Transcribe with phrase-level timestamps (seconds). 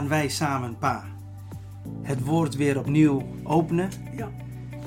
[0.00, 1.04] gaan wij samen, Pa,
[2.02, 3.90] het woord weer opnieuw openen.
[4.16, 4.30] Ja.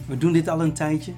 [0.06, 1.14] We doen dit al een tijdje.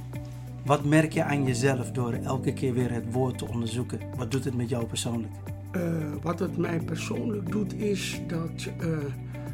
[0.65, 3.99] Wat merk je aan jezelf door elke keer weer het woord te onderzoeken?
[4.15, 5.33] Wat doet het met jou persoonlijk?
[5.71, 5.81] Eh,
[6.21, 8.87] wat het mij persoonlijk doet, is dat eh,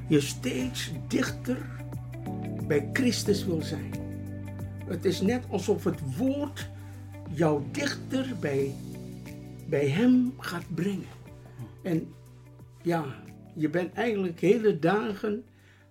[0.07, 1.57] je steeds dichter
[2.67, 3.91] bij Christus wil zijn.
[4.85, 6.69] Het is net alsof het woord
[7.33, 8.73] jou dichter bij,
[9.69, 11.05] bij Hem gaat brengen.
[11.83, 12.13] En
[12.81, 13.05] ja,
[13.53, 15.43] je bent eigenlijk hele dagen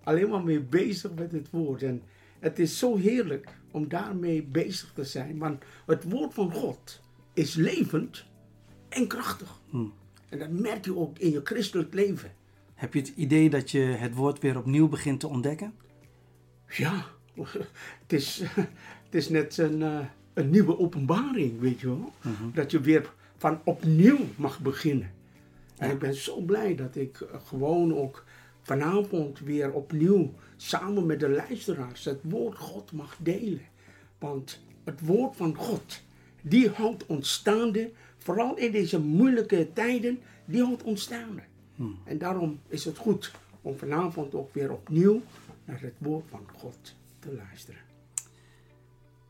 [0.02, 1.82] alleen maar mee bezig met het woord.
[1.82, 2.02] En
[2.38, 5.38] het is zo heerlijk om daarmee bezig te zijn.
[5.38, 7.00] Want het woord van God
[7.34, 8.24] is levend
[8.88, 9.60] en krachtig.
[10.28, 12.32] En dat merk je ook in je christelijk leven.
[12.74, 15.74] Heb je het idee dat je het woord weer opnieuw begint te ontdekken?
[16.68, 17.06] Ja,
[18.02, 18.42] het is,
[19.04, 19.98] het is net een, eh,
[20.34, 22.12] een nieuwe openbaring, weet je wel.
[22.54, 25.10] Dat je weer van opnieuw mag beginnen.
[25.80, 28.24] En ik ben zo blij dat ik eh, gewoon ook
[28.62, 33.66] vanavond weer opnieuw samen met de luisteraars het woord God mag delen.
[34.18, 36.02] Want het woord van God,
[36.42, 41.42] die houdt ons staande, vooral in deze moeilijke tijden, die houdt ons staande.
[42.04, 45.22] En daarom is het goed om vanavond ook weer opnieuw
[45.64, 47.80] naar het woord van God te luisteren.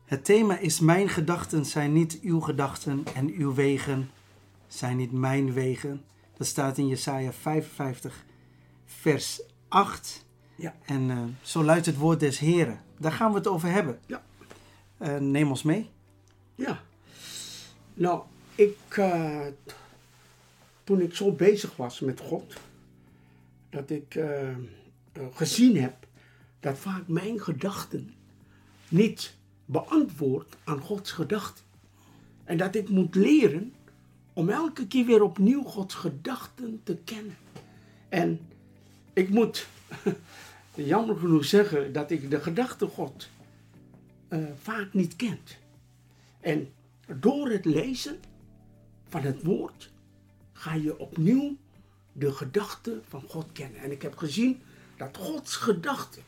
[0.05, 4.09] Het thema is mijn gedachten zijn niet uw gedachten en uw wegen
[4.67, 6.01] zijn niet mijn wegen.
[6.41, 8.25] Dat staat in Jesaja 55
[8.85, 10.25] vers 8.
[10.55, 10.75] Ja.
[10.85, 12.81] En eh, zo luidt het woord des Heren.
[12.97, 13.99] Daar gaan we het over hebben.
[14.05, 14.23] Ja.
[14.97, 15.89] Eh, neem ons mee.
[16.55, 16.81] Ja.
[17.93, 18.21] Nou,
[18.55, 19.47] ik, eh,
[20.83, 22.53] toen ik zo bezig was met God,
[23.69, 24.19] dat ik
[25.33, 26.07] gezien heb
[26.59, 28.13] dat vaak mijn gedachten
[28.89, 31.65] niet beantwoord aan Gods gedachten.
[32.43, 33.73] En dat ik moet leren
[34.41, 37.37] om elke keer weer opnieuw Gods gedachten te kennen.
[38.09, 38.39] En
[39.13, 39.67] ik moet
[40.75, 43.29] jammer genoeg zeggen dat ik de gedachten God
[44.27, 45.57] eh, vaak niet kent.
[46.39, 46.69] En
[47.19, 48.19] door het lezen
[49.07, 49.91] van het woord
[50.53, 51.57] ga je opnieuw
[52.11, 53.81] de gedachten van God kennen.
[53.81, 54.61] En ik heb gezien
[54.97, 56.19] dat Gods gedachte,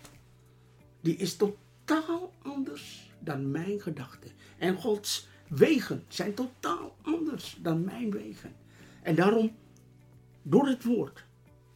[1.02, 4.32] die is totaal anders dan mijn gedachten.
[4.58, 8.56] En Gods wegen zijn totaal anders dan mijn wegen.
[9.02, 9.56] En daarom,
[10.42, 11.26] door het woord,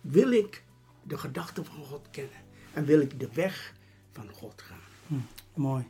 [0.01, 0.63] wil ik
[1.03, 2.45] de gedachten van God kennen.
[2.73, 3.73] En wil ik de weg
[4.11, 5.25] van God gaan.
[5.53, 5.87] Mooi.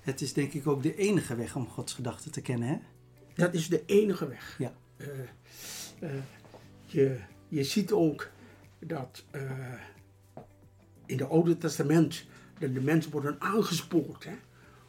[0.00, 2.78] Het is denk ik ook de enige weg om Gods gedachten te kennen, hè?
[3.34, 4.56] Dat is de enige weg.
[4.58, 4.72] Ja.
[5.98, 6.10] Eh,
[6.84, 8.30] je, je ziet ook
[8.78, 9.72] dat eh,
[11.06, 12.26] in het Oude Testament
[12.58, 14.34] de, de mensen worden aangespoord hè,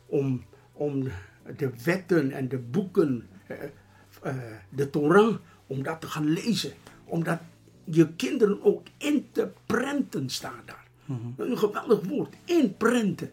[0.05, 1.07] om, om
[1.55, 3.57] de wetten en de boeken, eh,
[4.21, 4.35] eh,
[4.69, 5.35] de Torah,
[5.67, 6.73] om dat te gaan lezen.
[7.03, 7.39] Om dat
[7.83, 10.85] je kinderen ook in te prenten staat daar.
[11.37, 13.31] Een geweldig woord, inprenten.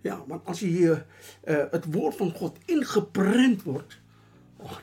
[0.00, 1.02] Ja, want als je
[1.40, 4.00] eh, het woord van God ingeprent wordt,
[4.56, 4.76] oh,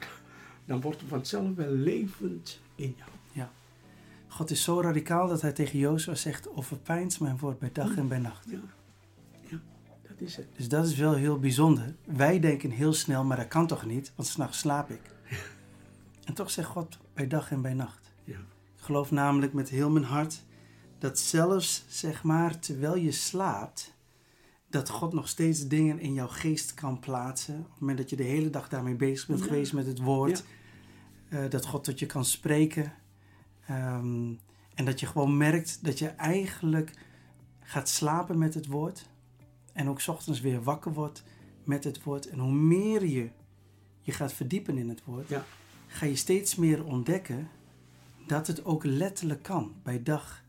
[0.66, 3.10] dan wordt het vanzelf wel levend in jou.
[3.32, 3.52] Ja.
[4.28, 8.08] God is zo radicaal dat hij tegen Jozua zegt: Overpijns mijn woord bij dag en
[8.08, 8.50] bij nacht.
[8.50, 8.60] Ja
[10.18, 10.48] dat is het.
[10.56, 11.96] Dus dat is wel heel bijzonder.
[12.06, 15.02] Wij denken heel snel, maar dat kan toch niet, want s'nachts slaap ik.
[16.24, 18.12] En toch zegt God bij dag en bij nacht.
[18.24, 18.38] Ja,
[18.76, 20.44] Ik geloof namelijk met heel mijn hart
[21.00, 23.96] dat zelfs, zeg maar, terwijl je slaapt,
[24.70, 27.56] dat God nog steeds dingen in jouw geest kan plaatsen.
[27.60, 29.46] Op het moment dat je de hele dag daarmee bezig bent Ja.
[29.46, 30.44] geweest met het woord,
[31.30, 32.94] eh, dat God tot je kan spreken.
[33.68, 34.34] Ehm,
[34.74, 36.92] en dat je gewoon merkt dat je eigenlijk
[37.60, 39.10] gaat slapen met het woord.
[39.78, 41.24] En ook 's ochtends weer wakker wordt
[41.64, 42.28] met het woord.
[42.30, 43.30] En hoe meer je
[44.02, 45.46] je gaat verdiepen in het woord, ja,
[45.88, 47.50] ga je steeds meer ontdekken
[48.28, 50.44] dat het ook letterlijk kan bij dag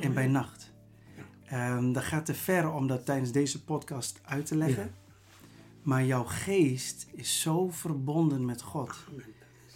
[0.00, 0.72] en bij nacht.
[1.44, 4.94] Ehm, dat gaat te ver om dat tijdens deze podcast uit te leggen.
[5.82, 8.96] Maar jouw geest is zo verbonden met God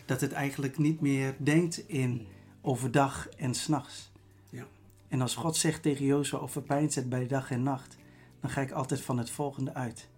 [0.07, 2.27] dat het eigenlijk niet meer denkt in
[2.61, 4.11] overdag en s'nachts.
[4.51, 4.67] Ja,
[5.09, 7.97] En als God zegt tegen Jozua of verpijnt het bij dag en nacht,
[8.43, 10.09] dan ga ik altijd van het volgende uit.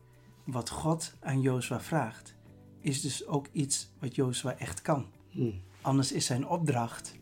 [0.44, 2.34] Wat God aan Jozua vraagt,
[2.80, 5.06] is dus ook iets wat Jozua echt kan.
[5.28, 5.50] Hm.
[5.80, 7.14] Anders is zijn opdracht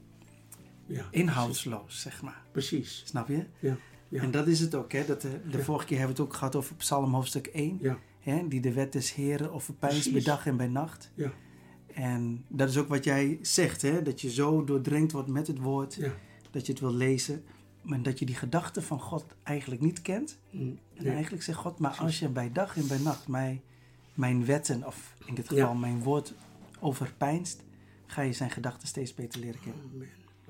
[0.86, 2.42] ja inhoudsloos, zeg maar.
[2.52, 3.02] Precies.
[3.06, 3.46] Snap je?
[3.58, 3.76] Ja,
[4.08, 4.92] ja, En dat is het ook.
[4.92, 5.04] Hè?
[5.06, 5.64] Dat de, de Ja.
[5.64, 7.78] vorige keer hebben we het ook gehad over Psalm hoofdstuk 1.
[7.80, 8.48] ja, Hè?
[8.48, 11.10] Die de wet des Heren of verpijnst bij dag en bij nacht.
[11.14, 11.32] ja,
[11.94, 13.82] En dat is ook wat jij zegt.
[13.82, 14.02] Hè?
[14.02, 15.94] Dat je zo doordrenkt wordt met het woord.
[15.94, 16.12] ja.
[16.50, 17.44] Dat je het wil lezen.
[17.82, 20.38] Maar dat je die gedachten van God eigenlijk niet kent.
[20.50, 20.70] Hm.
[20.94, 23.60] En eigenlijk zegt God, maar als je bij dag en bij nacht mij,
[24.14, 25.78] mijn wetten, of in dit geval Ja.
[25.78, 26.34] mijn woord,
[26.80, 27.62] overpijnst,
[28.06, 29.82] ga je zijn gedachten steeds beter leren kennen.
[29.94, 30.08] Amen.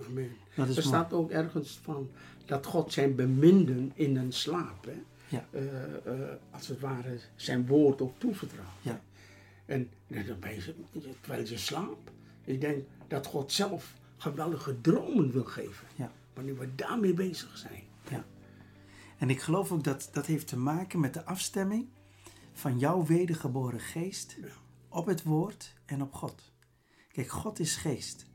[0.08, 0.30] Amen.
[0.56, 0.96] Dat is er mooi.
[0.96, 2.10] staat ook ergens van
[2.44, 4.84] dat God zijn beminden in een slaap.
[4.84, 5.02] Hè?
[5.28, 5.46] Ja.
[5.50, 8.68] Eh, eh, als het ware zijn woord ook toevertrouwt.
[8.82, 9.00] Ja.
[9.64, 10.74] En dan ben je,
[11.20, 12.10] terwijl je slaapt.
[12.44, 15.86] Ik denk dat God zelf geweldige dromen wil geven.
[15.94, 16.12] Ja.
[16.34, 17.82] Wanneer we daarmee bezig zijn.
[18.10, 18.24] Ja.
[19.18, 21.88] En ik geloof ook dat dat heeft te maken met de afstemming
[22.52, 24.48] van jouw wedergeboren geest Ja.
[24.88, 26.52] op het woord en op God.
[27.12, 28.26] Kijk, God is geest.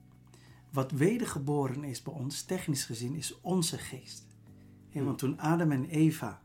[0.71, 4.25] Wat wedergeboren is bij ons, technisch gezien, is onze geest.
[4.93, 6.41] Want toen Adam en Eva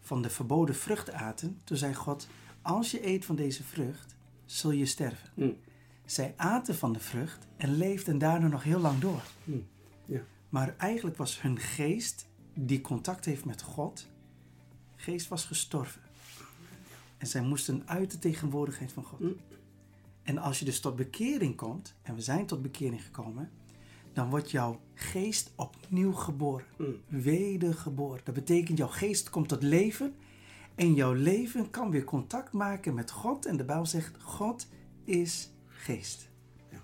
[0.00, 2.28] van de verboden vrucht aten, toen zei God:
[2.62, 5.30] Als je eet van deze vrucht, zul je sterven.
[5.34, 5.52] Hm.
[6.04, 9.22] Zij aten van de vrucht en leefden daardoor nog heel lang door.
[9.44, 9.52] Hm.
[10.06, 10.20] Ja.
[10.48, 14.08] Maar eigenlijk was hun geest, die contact heeft met God,
[14.96, 16.02] geest was gestorven.
[17.18, 19.20] En zij moesten uit de tegenwoordigheid van God.
[20.22, 23.50] En als je dus tot bekering komt, en we zijn tot bekering gekomen,
[24.12, 26.66] dan wordt jouw geest opnieuw geboren.
[26.76, 26.84] Hm.
[27.08, 28.20] Wedergeboren.
[28.24, 30.14] Dat betekent jouw geest komt tot leven
[30.74, 33.46] en jouw leven kan weer contact maken met God.
[33.46, 34.68] En de Bijbel zegt, God
[35.04, 36.28] is geest.
[36.70, 36.82] Ja.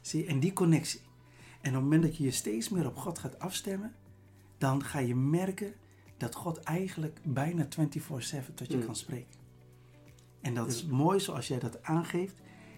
[0.00, 1.00] Zie, en die connectie.
[1.66, 3.94] En op het moment dat je je steeds meer op God gaat afstemmen,
[4.58, 5.74] dan ga je merken
[6.16, 8.84] dat God eigenlijk bijna 24/7 tot je Mm.
[8.84, 9.34] kan spreken.
[10.40, 12.34] En dat is mooi zoals jij dat aangeeft.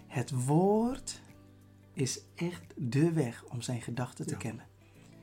[0.07, 1.21] Het woord
[1.93, 4.39] is echt de weg om zijn gedachten te Ja.
[4.39, 4.67] kennen.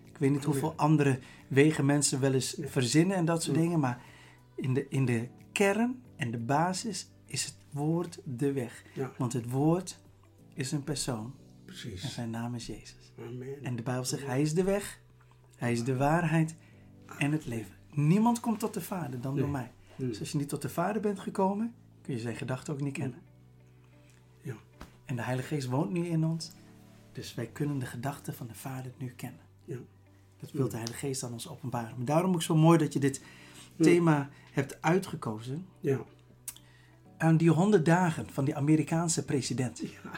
[0.05, 3.61] Ik weet niet hoeveel andere wegen mensen wel eens verzinnen en dat soort Mm.
[3.63, 4.01] dingen, maar
[4.55, 8.83] in de, in de kern en de basis is het woord de weg.
[8.93, 9.11] Ja.
[9.17, 9.99] Want het woord
[10.53, 11.35] is een persoon
[11.83, 13.13] en zijn naam is Jezus.
[13.19, 13.63] Amen.
[13.63, 14.99] En de Bijbel zegt, hij is de weg,
[15.55, 16.55] hij is de waarheid
[17.17, 17.75] en het leven.
[17.91, 19.71] Niemand komt tot de Vader dan door mij.
[19.95, 22.93] Dus als je niet tot de Vader bent gekomen, kun je zijn gedachten ook niet
[22.93, 23.19] kennen.
[24.41, 24.55] Ja.
[25.05, 26.51] En de Heilige Geest woont nu in ons,
[27.11, 29.41] dus wij kunnen de gedachten van de Vader nu kennen.
[29.65, 29.77] Ja.
[30.39, 31.97] Dat wil de Heilige Geest aan ons openbaren.
[31.97, 33.21] Maar daarom ook zo mooi dat je dit
[33.77, 35.65] thema hebt uitgekozen.
[35.79, 35.99] Ja.
[37.17, 39.79] Aan die honderd dagen van die Amerikaanse president.
[39.79, 40.11] Ja.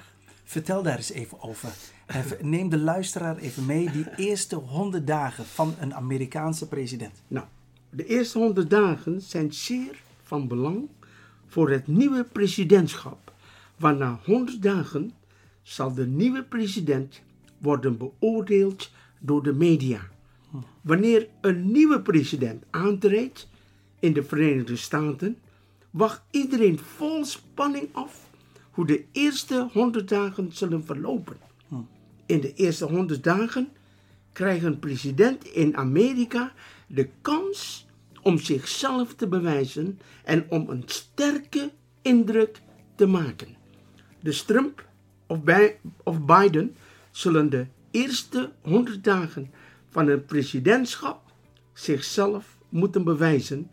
[0.47, 1.69] Vertel daar eens even over.
[2.07, 7.21] Even- Neem de luisteraar even mee, die eerste honderd dagen van een Amerikaanse president.
[7.27, 7.45] Nou,
[7.89, 10.89] de eerste honderd dagen zijn zeer van belang
[11.47, 13.33] voor het nieuwe presidentschap.
[13.77, 15.11] Want na honderd dagen
[15.61, 17.21] zal de nieuwe president
[17.57, 20.01] worden beoordeeld door de media.
[20.81, 23.47] Wanneer een nieuwe president aantreedt
[23.99, 25.37] in de Verenigde Staten,
[25.89, 28.26] wacht iedereen vol spanning af
[28.77, 31.37] hoe de eerste honderd dagen zullen verlopen.
[32.25, 33.69] In de eerste honderd dagen
[34.31, 36.53] krijgt een president in Amerika
[36.87, 37.87] de kans
[38.21, 41.71] om zichzelf te bewijzen en om een sterke
[42.01, 42.61] indruk
[42.95, 43.47] te maken.
[44.21, 44.87] Dus Trump
[45.27, 46.75] of, Bi- of Biden
[47.11, 49.51] zullen de eerste honderd dagen
[49.89, 51.21] van het presidentschap
[51.73, 53.69] zichzelf moeten bewijzen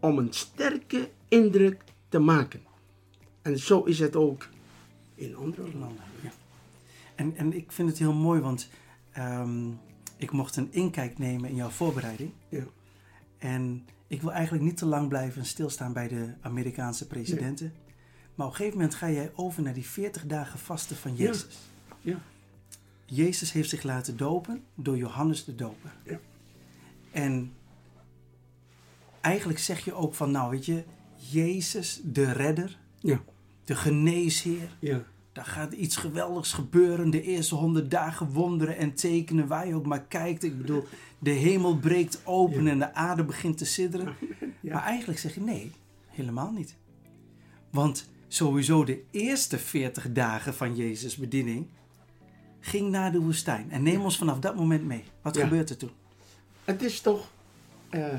[0.00, 2.72] om een sterke indruk te maken.
[3.44, 4.48] En zo is het ook
[5.14, 6.04] in andere landen.
[6.22, 6.30] Ja.
[7.14, 8.68] En, en ik vind het heel mooi, want
[9.12, 9.68] ehm,
[10.16, 12.30] ik mocht een inkijk nemen in jouw voorbereiding.
[12.48, 12.64] Ja.
[13.38, 17.72] En ik wil eigenlijk niet te lang blijven stilstaan bij de Amerikaanse presidenten.
[18.34, 21.24] Maar op een gegeven moment ga jij over naar die 40 dagen vasten van Ja.
[21.24, 21.58] Jezus.
[22.00, 22.18] Ja.
[23.04, 25.92] Jezus heeft zich laten dopen door Johannes de Doper.
[26.04, 26.18] Ja.
[27.10, 27.52] En
[29.20, 30.84] eigenlijk zeg je ook van, nou weet je,
[31.16, 33.22] Jezus de redder, Ja.
[33.64, 34.68] De geneesheer.
[34.78, 35.02] Ja.
[35.32, 37.10] Daar gaat iets geweldigs gebeuren.
[37.10, 40.42] De eerste honderd dagen wonderen en tekenen waar je ook maar kijkt.
[40.42, 40.84] Ik bedoel,
[41.18, 42.70] de hemel breekt open Ja.
[42.70, 44.14] en de aarde begint te sidderen.
[44.60, 44.72] Ja.
[44.74, 45.72] Maar eigenlijk zeg je nee,
[46.06, 46.76] helemaal niet.
[47.70, 51.66] Want sowieso de eerste 40 dagen van Jezus' bediening
[52.60, 53.70] ging naar de woestijn.
[53.70, 55.04] En neem ons vanaf dat moment mee.
[55.22, 55.42] Wat Ja.
[55.42, 55.90] gebeurt er toen?
[56.64, 57.30] Het is toch,
[57.90, 58.14] eh,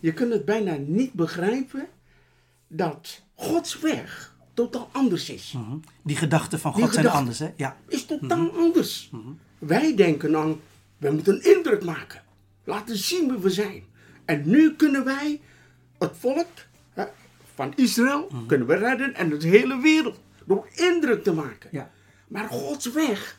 [0.00, 1.86] je kunt het bijna niet begrijpen
[2.68, 5.52] dat Gods weg totaal anders is.
[5.56, 5.76] Mhm.
[6.02, 7.50] Die gedachten van God zijn anders, hè?
[7.56, 7.76] Ja.
[7.88, 9.08] Is totaal anders.
[9.12, 9.28] Mhm.
[9.58, 10.60] Wij denken dan,
[10.98, 12.22] we moeten een indruk maken.
[12.64, 13.82] Laten zien wie we zijn.
[14.24, 15.40] En nu kunnen wij
[15.98, 16.46] het volk
[16.92, 17.04] hè,
[17.54, 18.46] van Israël Mhm.
[18.46, 21.68] kunnen we redden en de hele wereld door indruk te maken.
[21.72, 21.90] Ja.
[22.28, 23.38] Maar Gods weg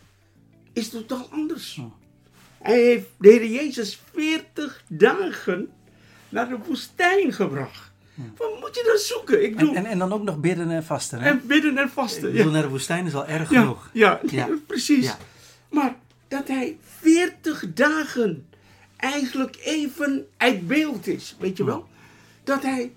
[0.74, 1.76] is totaal anders.
[1.76, 1.88] Mhm.
[2.62, 5.70] Hij heeft de Heer Jezus 40 dagen
[6.30, 7.91] naar de woestijn gebracht.
[8.38, 9.44] Wat moet je dan zoeken?
[9.44, 11.30] Ik En, doe en, en dan ook nog bidden en vasten, hè?
[11.30, 12.22] en bidden en Ik vasten.
[12.32, 13.90] bedoel, Ja, naar de woestijn is al erg genoeg.
[13.94, 14.48] ja, Ja.
[14.68, 15.16] precies.
[15.70, 15.96] Maar
[16.28, 18.46] dat hij 40 dagen
[18.98, 21.88] eigenlijk even uit beeld is, weet je wel?
[22.44, 22.92] Dat hij,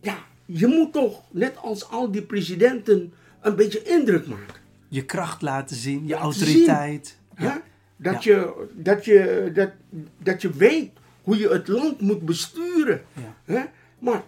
[0.00, 4.54] ja, je moet toch, net als al die presidenten, een beetje indruk maken.
[4.88, 7.18] Je kracht laten zien, je Laten autoriteit.
[7.36, 7.62] Ja?
[7.96, 8.34] Dat, Ja.
[8.34, 9.70] je, dat, je, dat,
[10.18, 10.90] dat je weet
[11.22, 13.02] hoe je het land moet besturen.
[13.12, 13.34] Ja.
[13.54, 13.62] Hè?
[13.98, 14.22] Maar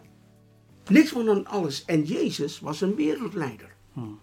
[0.88, 1.84] niks van dan alles.
[1.84, 3.68] En Jezus was een wereldleider.
[3.92, 4.18] Hmm.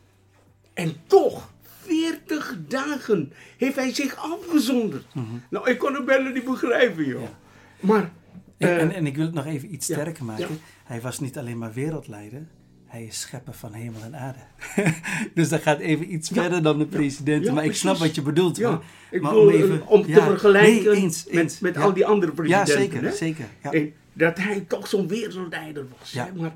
[0.74, 5.06] En toch, 40 dagen heeft hij zich afgezonderd.
[5.50, 7.22] Nou, ik kon het bijna niet begrijpen, joh.
[7.22, 7.38] Ja.
[7.80, 8.12] Maar,
[8.58, 10.48] En, eh, en, en ik wil het nog even iets ja, sterker maken.
[10.50, 10.56] ja.
[10.84, 12.48] Hij was niet alleen maar wereldleider.
[12.86, 14.40] Hij is schepper van hemel en aarde.
[15.36, 16.36] dus dat gaat even iets Ja.
[16.42, 17.46] verder dan de president.
[17.46, 18.58] Ja, maar ik snap wat je bedoelt.
[18.58, 18.80] ja,
[19.12, 21.60] ik Maar bedoel, om even- om te ja, vergelijken nee, eens, met, eens.
[21.60, 21.82] met Ja.
[21.82, 22.78] al die andere Ja, presidenten.
[22.92, 23.04] zeker.
[23.10, 23.16] hè?
[23.16, 23.92] zeker ja.
[24.20, 26.12] Dat hij toch zo'n wereldleider was.
[26.12, 26.26] Ja.
[26.26, 26.34] Hè?
[26.34, 26.56] Maar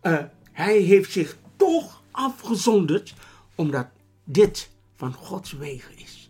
[0.00, 3.14] eh, hij heeft zich toch afgezonderd,
[3.54, 3.86] omdat
[4.24, 6.28] dit van Gods wegen is.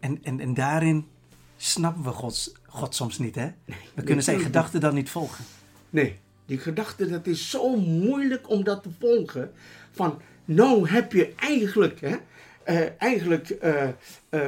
[0.00, 1.06] En, en, en daarin
[1.56, 3.34] snappen we Gods, God soms niet.
[3.34, 3.50] Hè?
[3.94, 5.44] we kunnen zijn gedachten dan niet volgen.
[5.90, 9.52] Nee, die gedachte, dat is zo moeilijk om dat te volgen.
[9.92, 12.16] Van, nou heb je eigenlijk, hè,
[12.62, 13.88] eh, eigenlijk eh,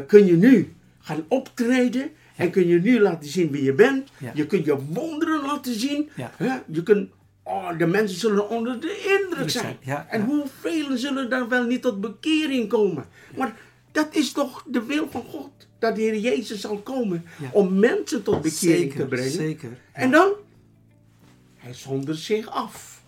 [0.06, 2.10] kun je nu gaan optreden.
[2.36, 4.10] En kun je nu laten zien wie je bent.
[4.34, 6.08] Je kunt je wonderen laten zien.
[6.36, 6.58] Hè?
[6.66, 7.10] Je kunt,
[7.42, 9.76] oh, de mensen zullen onder de indruk zijn.
[9.80, 10.26] ja, en ja.
[10.26, 13.04] hoeveel zullen daar wel niet tot bekering komen.
[13.36, 13.56] Maar
[13.92, 15.50] dat is toch de wil van God.
[15.78, 19.30] Dat de Heer Jezus zal komen om mensen tot bekering te brengen.
[19.30, 19.78] zeker.
[19.92, 20.32] En dan?
[21.56, 23.02] Hij zonderde zich af.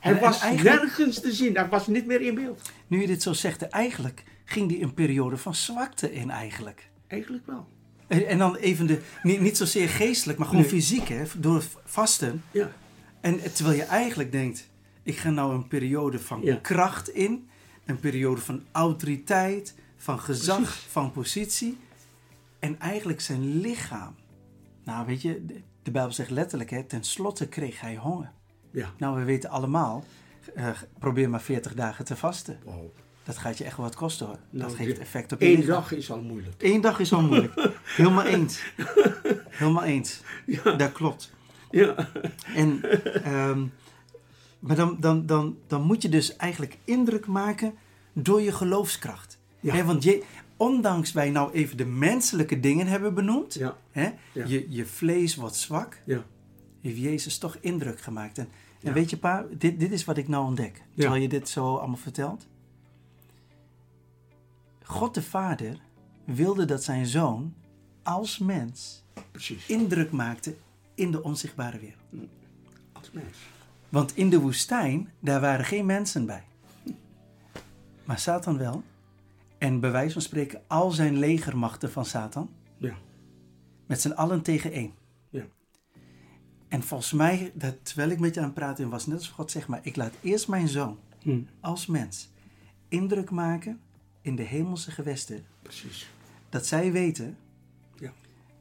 [0.00, 1.54] Hij En- was nergens te zien.
[1.56, 2.62] Hij was niet meer in beeld.
[2.86, 6.88] Nu je dit zo zegt, eigenlijk ging die een periode van zwakte in eigenlijk.
[7.06, 7.68] Eigenlijk wel.
[8.22, 10.70] En, dan even de, niet, niet zozeer geestelijk, maar gewoon Nee.
[10.72, 12.42] fysiek, hè, door vasten.
[12.50, 12.70] Ja.
[13.20, 14.70] En terwijl je eigenlijk denkt,
[15.02, 16.56] ik ga nou een periode van Ja.
[16.62, 17.48] kracht in,
[17.84, 20.86] een periode van autoriteit, van gezag, Precies.
[20.90, 21.78] van positie.
[22.58, 24.14] En eigenlijk zijn lichaam.
[24.84, 28.32] Nou, weet je, de, de Bijbel zegt letterlijk, hè, tenslotte kreeg hij honger.
[28.70, 28.92] Ja.
[28.98, 30.04] Nou, we weten allemaal,
[30.54, 30.68] eh,
[30.98, 32.58] probeer maar 40 dagen te vasten.
[32.64, 32.90] Wow.
[33.24, 34.38] Dat gaat je echt wat kosten hoor.
[34.50, 36.54] Nou, dat geeft dit- effect op je Eén dag is al moeilijk.
[36.62, 37.70] Eén dag is wel moeilijk.
[37.96, 38.62] Helemaal eens.
[39.48, 40.20] Helemaal eens.
[40.62, 41.32] Dat klopt.
[41.70, 42.08] Ja.
[42.54, 42.82] En,
[43.24, 43.64] ehm,
[44.58, 47.74] maar dan, dan, dan, dan moet je dus eigenlijk indruk maken
[48.12, 49.38] door je geloofskracht.
[49.60, 49.84] Ja.
[49.84, 50.22] Want je,
[50.56, 53.76] ondanks wij nou even de menselijke dingen hebben benoemd, Ja.
[53.92, 54.12] Ja.
[54.32, 56.24] je, je vlees wordt zwak, Ja.
[56.80, 58.38] heeft Jezus toch indruk gemaakt.
[58.38, 58.50] En, en
[58.88, 58.92] Ja.
[58.92, 61.96] weet je pa, dit, dit is wat ik nou ontdek, terwijl je dit zo allemaal
[61.96, 62.46] vertelt.
[64.84, 65.78] God de Vader
[66.24, 67.54] wilde dat zijn zoon
[68.02, 69.66] als mens Precies.
[69.66, 70.56] indruk maakte
[70.94, 72.28] in de onzichtbare wereld.
[72.92, 73.38] Als mens.
[73.88, 76.44] Want in de woestijn, daar waren geen mensen bij.
[78.04, 78.82] Maar Satan wel.
[79.58, 82.50] En bij wijze van spreken al zijn legermachten van Satan.
[82.76, 82.94] Ja.
[83.86, 84.92] Met z'n allen tegen één.
[85.30, 85.44] Ja.
[86.68, 89.50] En volgens mij, dat, terwijl ik met je aan het praten was, net als God
[89.50, 91.40] zegt, maar ik laat eerst mijn zoon Hm.
[91.60, 92.30] als mens
[92.88, 93.80] indruk maken
[94.24, 95.44] in de hemelse gewesten.
[95.62, 96.10] Precies.
[96.48, 97.36] Dat zij weten
[97.98, 98.12] Ja.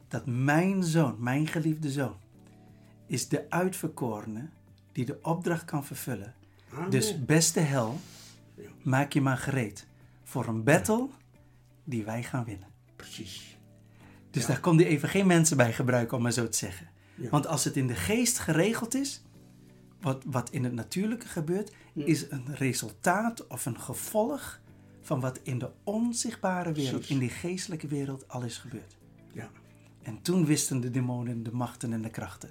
[0.08, 2.15] dat mijn zoon, mijn geliefde zoon,
[3.08, 4.50] is de uitverkorene
[4.91, 6.34] die de opdracht kan vervullen.
[6.74, 6.89] Amen.
[6.89, 8.00] Dus beste hel,
[8.55, 8.70] Ja.
[8.84, 9.88] maak je maar gereed
[10.24, 11.08] voor een battle
[11.84, 12.67] die wij gaan winnen.
[12.96, 13.58] Precies.
[14.32, 14.48] Dus Ja.
[14.48, 16.88] daar kon hij even geen mensen bij gebruiken, om maar zo te zeggen.
[17.15, 17.29] Ja.
[17.29, 19.22] Want als het in de geest geregeld is,
[20.01, 24.60] wat, wat in het natuurlijke gebeurt, is een resultaat of een gevolg
[25.03, 27.10] van wat in de onzichtbare wereld, Precies.
[27.13, 28.98] in die geestelijke wereld al is gebeurd.
[29.33, 29.51] Ja.
[30.01, 32.50] En toen wisten de demonen, de machten en de krachten.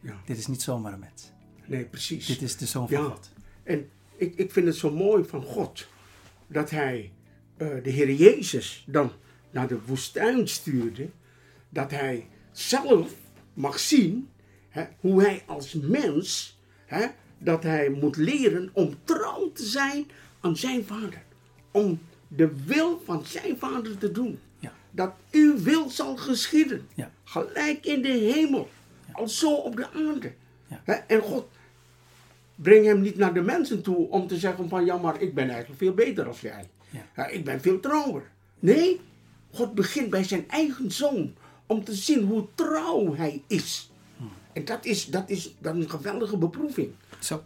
[0.00, 0.20] Ja.
[0.24, 1.32] Dit is niet zomaar een mens.
[1.66, 2.26] Nee, precies.
[2.26, 3.08] Dit is de zoon van Ja.
[3.08, 3.32] God.
[3.62, 5.86] En ik, ik vind het zo mooi van God
[6.46, 7.12] dat hij
[7.56, 9.12] eh, de Heer Jezus dan
[9.50, 11.08] naar de woestijn stuurde.
[11.68, 13.12] Dat hij zelf
[13.54, 14.28] mag zien
[14.68, 17.06] hè, hoe hij als mens, hè,
[17.38, 20.06] dat hij moet leren om trouw te zijn
[20.40, 21.22] aan zijn vader.
[21.72, 24.38] Om de wil van zijn vader te doen.
[24.58, 24.72] Ja.
[24.90, 26.88] Dat uw wil zal geschieden.
[26.94, 27.10] Ja.
[27.24, 28.68] Gelijk in de hemel.
[29.12, 30.32] Als zo op de aarde.
[30.66, 31.04] Ja.
[31.06, 31.48] En God
[32.54, 35.48] breng hem niet naar de mensen toe om te zeggen van ja, maar ik ben
[35.48, 36.68] eigenlijk veel beter als jij.
[36.90, 37.06] Ja.
[37.16, 38.22] Ja, ik ben veel trouwer.
[38.58, 39.00] Nee,
[39.50, 41.34] God begint bij zijn eigen zoon
[41.66, 43.90] om te zien hoe trouw hij is.
[44.16, 44.30] Hmm.
[44.52, 46.90] En dat is, dat is dan een geweldige beproeving.
[47.18, 47.42] Zo.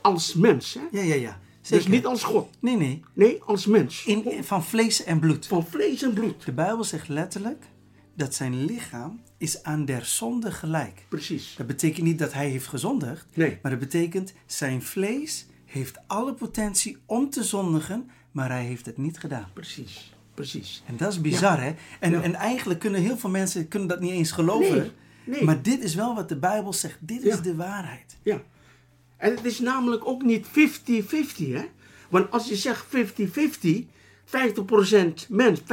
[0.00, 0.98] Als mens, hè?
[0.98, 1.40] Ja, ja, ja.
[1.66, 1.84] Zeker.
[1.84, 2.48] Dus niet als God.
[2.60, 3.02] Nee, nee.
[3.12, 4.04] Nee, als mens.
[4.04, 5.46] In, in- van vlees en bloed.
[5.46, 6.44] Van vlees en bloed.
[6.44, 7.64] De Bijbel zegt letterlijk
[8.14, 11.06] dat zijn lichaam is aan der zonde gelijk.
[11.08, 11.54] Precies.
[11.56, 13.58] Dat betekent niet dat hij heeft gezondigd, Nee.
[13.62, 18.96] maar dat betekent zijn vlees heeft alle potentie om te zondigen, maar hij heeft het
[18.96, 19.48] niet gedaan.
[19.52, 20.14] Precies.
[20.34, 20.82] Precies.
[20.86, 21.74] En dat is bizar, hè?
[22.00, 22.22] En, Ja.
[22.22, 24.76] en eigenlijk kunnen heel veel mensen kunnen dat niet eens geloven.
[24.76, 24.90] Nee,
[25.24, 25.44] nee.
[25.44, 26.96] Maar dit is wel wat de Bijbel zegt.
[27.00, 28.16] Dit is de waarheid.
[28.22, 28.42] Ja.
[29.16, 30.50] En het is namelijk ook niet 50-50,
[31.52, 31.64] hè?
[32.08, 33.86] Want als je zegt 50-50,
[34.24, 35.64] 50% mens, 50%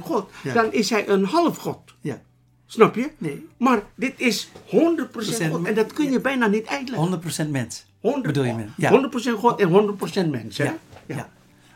[0.00, 0.52] God, Ja.
[0.52, 1.94] dan is hij een half God.
[2.00, 2.22] Ja.
[2.66, 3.10] Snap je?
[3.18, 5.66] Nee, Maar dit is 100% God.
[5.66, 6.20] En dat kun je Ja.
[6.20, 6.98] bijna niet uitleggen.
[7.46, 7.86] 100% mens.
[8.00, 8.90] 100, bedoel je ja.
[8.90, 10.58] 100% God en 100% mens.
[10.58, 10.64] Hè?
[10.64, 10.76] Ja.
[11.06, 11.30] ja.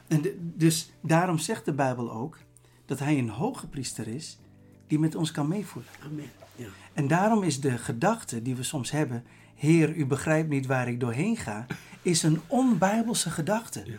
[0.09, 2.39] En de- dus daarom zegt de Bijbel ook
[2.87, 4.39] dat hij een hoge priester is
[4.87, 5.91] die met ons kan meevoelen.
[6.05, 6.31] Amen.
[6.57, 6.67] Ja.
[6.93, 9.25] En daarom is de gedachte die we soms hebben,
[9.61, 11.67] Heer, u begrijpt niet waar ik doorheen ga,
[12.03, 13.83] is een onbijbelse gedachte.
[13.87, 13.99] Ja.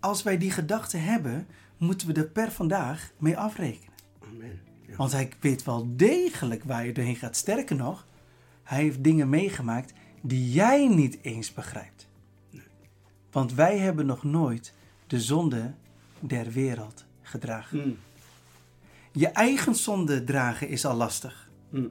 [0.00, 1.46] Als wij die gedachte hebben,
[1.76, 3.94] moeten we er per vandaag mee afrekenen.
[4.18, 4.60] Amen.
[4.86, 4.96] Ja.
[4.96, 7.36] Want hij weet wel degelijk waar je doorheen gaat.
[7.36, 8.06] Sterker nog,
[8.62, 12.08] hij heeft dingen meegemaakt die jij niet eens begrijpt.
[13.30, 14.74] Want wij hebben nog nooit
[15.06, 15.74] de zonde
[16.20, 17.78] der wereld gedragen.
[17.78, 17.96] Mm.
[19.12, 21.50] Je eigen zonde dragen is al lastig.
[21.70, 21.90] Mm.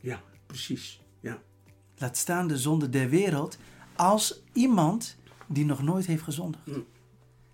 [0.00, 1.02] Ja, precies.
[2.04, 3.58] Laat staan de zonde der wereld
[3.96, 6.66] als iemand die nog nooit heeft gezondigd.
[6.66, 6.84] Mm.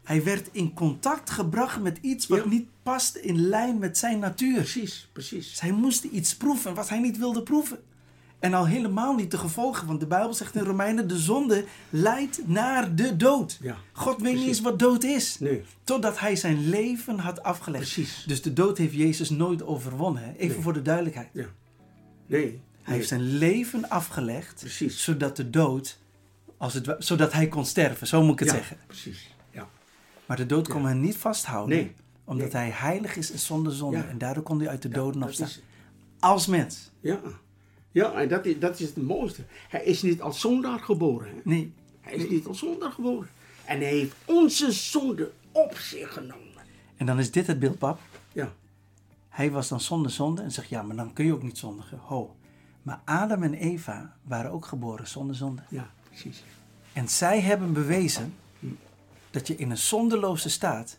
[0.05, 2.49] Hij werd in contact gebracht met iets wat Ja.
[2.49, 4.55] niet past in lijn met zijn natuur.
[4.55, 5.49] Precies, precies.
[5.51, 7.79] Dus hij moest iets proeven wat hij niet wilde proeven.
[8.39, 12.41] En al helemaal niet de gevolgen, want de Bijbel zegt in Romeinen: de zonde leidt
[12.49, 13.59] naar de dood.
[13.63, 15.39] Ja, God weet niet eens wat dood is.
[15.39, 15.63] Nee.
[15.85, 17.93] Totdat hij zijn leven had afgelegd.
[17.93, 18.25] Precies.
[18.27, 20.23] Dus de dood heeft Jezus nooit overwonnen.
[20.23, 20.33] hè?
[20.33, 20.63] Even Nee.
[20.63, 21.29] voor de duidelijkheid.
[21.33, 21.47] Ja.
[22.27, 22.61] Nee.
[22.83, 25.05] Hij heeft zijn leven afgelegd, Precies.
[25.05, 25.99] zodat de dood,
[26.57, 28.77] als het, zodat hij kon sterven, zo moet ik het ja, zeggen.
[28.87, 29.35] Precies.
[29.51, 29.69] Ja.
[30.27, 30.89] Maar de dood kon Ja.
[30.89, 31.93] hem niet vasthouden, Nee.
[32.25, 32.63] omdat Nee.
[32.63, 33.97] hij heilig is en zonder zonde.
[33.99, 34.07] Ja.
[34.09, 35.47] En daardoor kon hij uit de doden opstaan.
[35.47, 35.61] is-
[36.19, 36.91] Als mens.
[37.01, 37.21] Ja.
[37.93, 39.43] Ja, en dat is, dat is het mooiste.
[39.69, 41.29] Hij is niet als zondaar geboren.
[41.29, 41.41] Hè?
[41.45, 43.29] Nee, Hij is niet als zondaar geboren.
[43.65, 46.39] En hij heeft onze zonde op zich genomen.
[46.97, 48.01] En dan is dit het beeld, pap.
[48.33, 48.53] Ja.
[49.29, 51.99] Hij was dan zonder zonde en zegt, ja, maar dan kun je ook niet zondigen.
[51.99, 52.37] Ho.
[52.91, 55.63] Maar Adam en Eva waren ook geboren zonder zonde.
[55.69, 56.45] Ja, precies.
[56.93, 58.35] En zij hebben bewezen
[59.31, 60.99] dat je in een zondeloze staat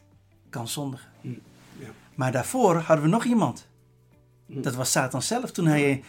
[0.49, 1.09] kan zondigen.
[1.21, 1.87] Ja.
[2.15, 3.67] Maar daarvoor hadden we nog iemand.
[4.45, 6.03] Dat was Satan zelf toen hij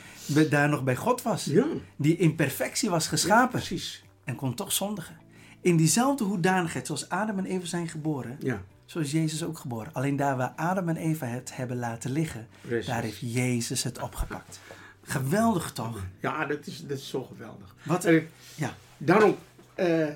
[0.51, 1.45] daar nog bij God was.
[1.45, 1.64] Ja.
[1.97, 4.05] Die in perfectie was geschapen Precies.
[4.25, 5.16] en kon toch zondigen.
[5.61, 8.62] In diezelfde hoedanigheid zoals Adam en Eva zijn geboren, Ja.
[8.85, 9.92] Zo is Jezus ook geboren.
[9.92, 12.87] Alleen daar waar Adam en Eva het hebben laten liggen, Precies.
[12.87, 14.61] daar heeft Jezus het opgepakt.
[15.03, 16.05] Geweldig toch?
[16.21, 17.75] Ja, dat is, dat is zo geweldig.
[17.83, 18.75] Wat- En Ja.
[18.99, 19.37] daarom,
[19.75, 20.15] eh, eh,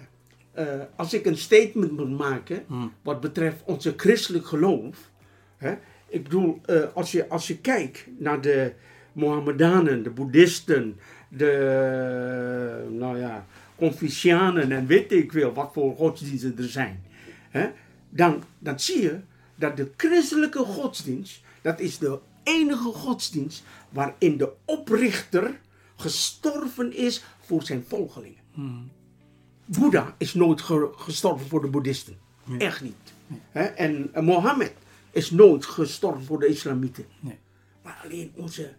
[0.96, 2.92] als ik een statement moet maken Hmm.
[3.02, 4.96] wat betreft onze christelijk geloof.
[5.56, 5.74] Hè,
[6.08, 8.72] ik bedoel, eh, als, je, als je kijkt naar de
[9.12, 13.46] Mohammedanen, de Boeddhisten, de, nou ja,
[13.76, 17.02] Confucianen en weet ik veel wat voor godsdiensten er zijn.
[17.50, 17.68] Hè,
[18.08, 19.20] dan, dan zie je
[19.54, 23.62] dat de christelijke godsdienst, dat is de enige godsdienst
[23.96, 25.60] waarin de oprichter
[25.96, 28.42] gestorven is voor zijn volgelingen.
[29.66, 32.18] Boeddha is nooit ge- gestorven voor de boeddhisten.
[32.58, 32.94] Echt niet.
[33.52, 34.72] En eh, Mohammed
[35.10, 37.04] is nooit gestorven voor de islamieten.
[37.20, 37.38] Nee.
[37.82, 38.74] Maar alleen onze,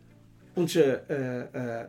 [0.54, 1.86] onze eh, eh,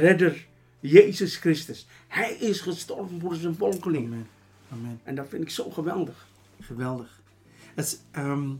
[0.00, 0.46] redder,
[0.80, 1.86] Jezus Christus.
[2.08, 4.12] Hij is gestorven voor zijn volgelingen.
[4.12, 4.26] Amen.
[4.72, 5.00] Amen.
[5.02, 6.26] En dat vind ik zo geweldig.
[6.60, 7.20] Geweldig.
[7.74, 8.50] Het, ehm,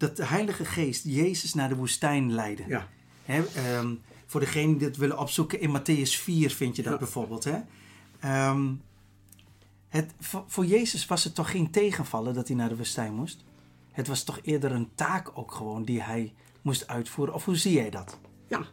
[0.00, 2.64] dat de Heilige Geest Jezus naar de woestijn leidde.
[2.68, 2.88] Ja.
[3.24, 3.94] Hè, ehm,
[4.26, 6.98] voor degenen die het willen opzoeken, in Matthäus 4 vind je dat Ja.
[6.98, 7.44] bijvoorbeeld.
[7.44, 7.58] Hè?
[8.20, 8.72] Ehm,
[9.88, 10.12] het,
[10.46, 13.44] voor, Jezus was het toch geen tegenvallen dat hij naar de woestijn moest?
[13.92, 16.32] Het was toch eerder een taak ook gewoon die hij
[16.62, 17.34] moest uitvoeren?
[17.34, 18.18] Of hoe zie jij dat?
[18.46, 18.66] Ja,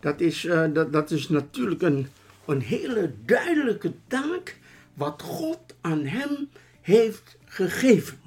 [0.00, 2.08] dat is, eh, dat, dat is natuurlijk een,
[2.46, 4.58] een hele duidelijke taak
[4.94, 6.48] wat God aan hem
[6.80, 8.18] heeft gegeven.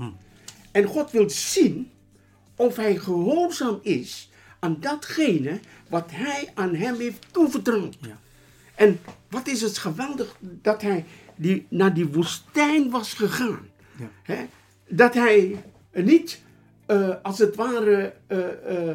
[0.71, 1.91] En God wil zien
[2.55, 7.97] of hij gehoorzaam is aan datgene wat hij aan hem heeft toevertrouwd.
[8.01, 8.19] Ja.
[8.75, 13.67] En wat is het geweldig dat hij die, naar die woestijn was gegaan.
[14.25, 14.47] Ja.
[14.87, 16.41] Dat hij niet,
[16.85, 18.89] eh, als het ware, eh,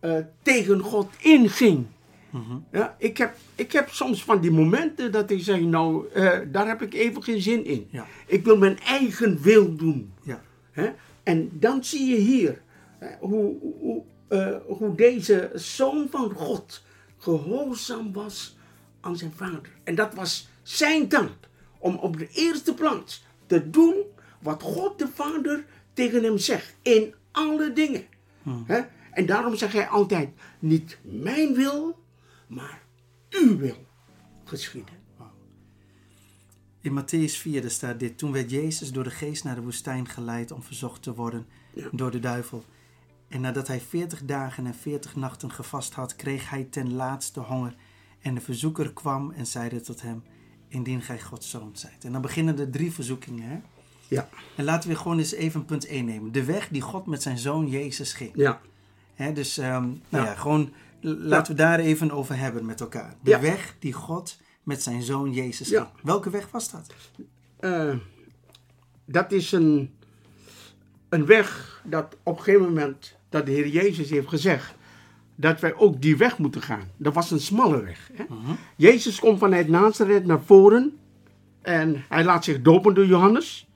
[0.00, 1.86] eh, tegen God inging.
[2.30, 2.56] Mhm.
[2.72, 6.04] Ja, ik, heb, ik heb soms van die momenten dat ik zeg, nou,
[6.50, 7.86] daar heb ik even geen zin in.
[7.90, 8.06] Ja.
[8.26, 10.12] Ik wil mijn eigen wil doen.
[10.22, 10.42] Ja.
[11.22, 12.62] En dan zie je hier
[13.20, 16.82] hoe, hoe, eh, hoe deze zoon van God
[17.18, 18.56] gehoorzaam was
[19.00, 19.70] aan zijn vader.
[19.84, 21.32] En dat was zijn taak.
[21.78, 23.94] Om op de eerste plaats te doen
[24.42, 26.74] wat God de Vader tegen hem zegt.
[26.82, 28.04] In alle dingen.
[28.66, 28.80] Hè?
[29.12, 31.98] En daarom zegt hij altijd, niet mijn wil,
[32.46, 32.82] maar
[33.30, 33.86] uw wil
[34.44, 34.94] geschieden.
[36.80, 38.18] In Matthäus 4 daar staat dit.
[38.18, 41.88] Toen werd Jezus door de geest naar de woestijn geleid om verzocht te worden Ja.
[41.92, 42.64] door de duivel.
[43.34, 47.74] En nadat hij 40 dagen en 40 nachten gevast had, kreeg hij ten laatste honger.
[48.20, 50.22] En de verzoeker kwam en zeide tot hem,
[50.68, 52.04] indien gij Gods zoon zijt.
[52.04, 53.48] En dan beginnen de drie verzoekingen.
[53.48, 53.60] Hè?
[54.08, 54.28] Ja.
[54.56, 56.32] En laten we gewoon eens even punt 1 nemen.
[56.32, 58.30] De weg die God met zijn zoon Jezus ging.
[58.34, 58.60] Ja.
[59.14, 60.24] Hè, dus ehm, nou Ja.
[60.24, 63.14] ja, gewoon laten we daar even over hebben met elkaar.
[63.20, 63.40] De Ja.
[63.40, 65.86] weg die God met zijn zoon Jezus ging.
[66.02, 66.94] Welke weg was dat?
[67.56, 67.96] Eh,
[69.04, 69.94] dat is een,
[71.08, 74.74] een weg dat op een gegeven moment, dat de Heer Jezus heeft gezegd,
[75.34, 76.90] dat wij ook die weg moeten gaan.
[76.96, 78.10] Dat was een smalle weg.
[78.12, 78.24] Hè?
[78.76, 80.98] Jezus komt vanuit Nazareth naar voren
[81.62, 83.68] en hij laat zich dopen door Johannes.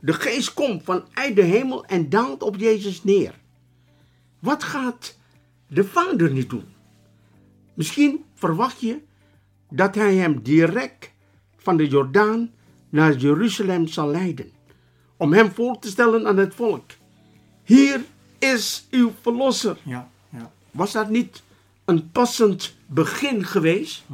[0.00, 3.34] De geest komt vanuit de hemel en daalt op Jezus neer.
[4.38, 5.18] Wat gaat
[5.66, 6.64] de Vader niet doen?
[7.74, 9.00] Misschien verwacht je
[9.70, 11.10] dat hij hem direct
[11.56, 12.50] van de Jordaan
[12.88, 14.50] naar Jeruzalem zal leiden,
[15.16, 16.90] om hem voor te stellen aan het volk.
[17.62, 18.00] Hier
[18.52, 19.76] is uw verlosser.
[19.82, 20.52] Ja, ja.
[20.70, 21.42] Was dat niet
[21.84, 24.04] een passend begin geweest?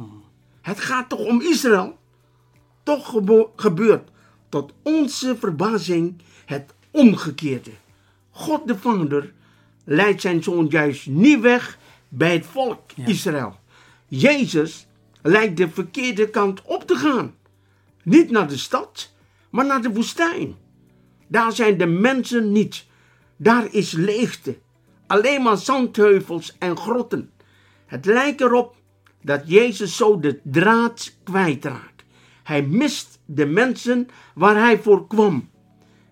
[0.61, 1.97] Het gaat toch om Israël?
[2.83, 3.21] Toch
[3.55, 4.09] gebeurt
[4.49, 7.71] tot onze verbazing het omgekeerde.
[8.29, 9.33] God de Vader
[9.83, 11.77] leidt zijn zoon juist niet weg
[12.09, 13.05] bij het volk Ja.
[13.05, 13.59] Israël.
[14.07, 14.87] Jezus
[15.21, 17.33] lijkt de verkeerde kant op te gaan.
[18.03, 19.11] Niet naar de stad,
[19.49, 20.55] maar naar de woestijn.
[21.27, 22.85] Daar zijn de mensen niet.
[23.37, 24.57] Daar is leegte.
[25.07, 27.31] Alleen maar zandheuvels en grotten.
[27.85, 28.75] Het lijkt erop
[29.21, 32.03] dat Jezus zo de draad kwijtraakt.
[32.43, 35.49] Hij mist de mensen waar hij voor kwam.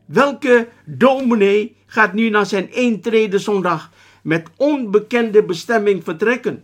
[0.06, 3.92] Welke dominee gaat nu naar zijn eentrede zondag
[4.24, 6.64] met onbekende bestemming vertrekken?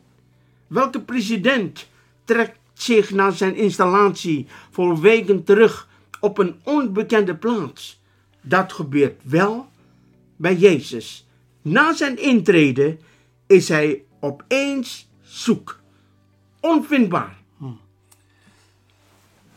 [0.68, 1.90] Welke president
[2.24, 5.88] trekt zich naar zijn installatie voor weken terug
[6.20, 8.02] op een onbekende plaats?
[8.42, 9.68] Dat gebeurt wel
[10.38, 11.28] bij Jezus.
[11.62, 12.98] Na zijn intrede
[13.48, 15.80] is hij opeens zoek.
[16.60, 17.36] Onvindbaar.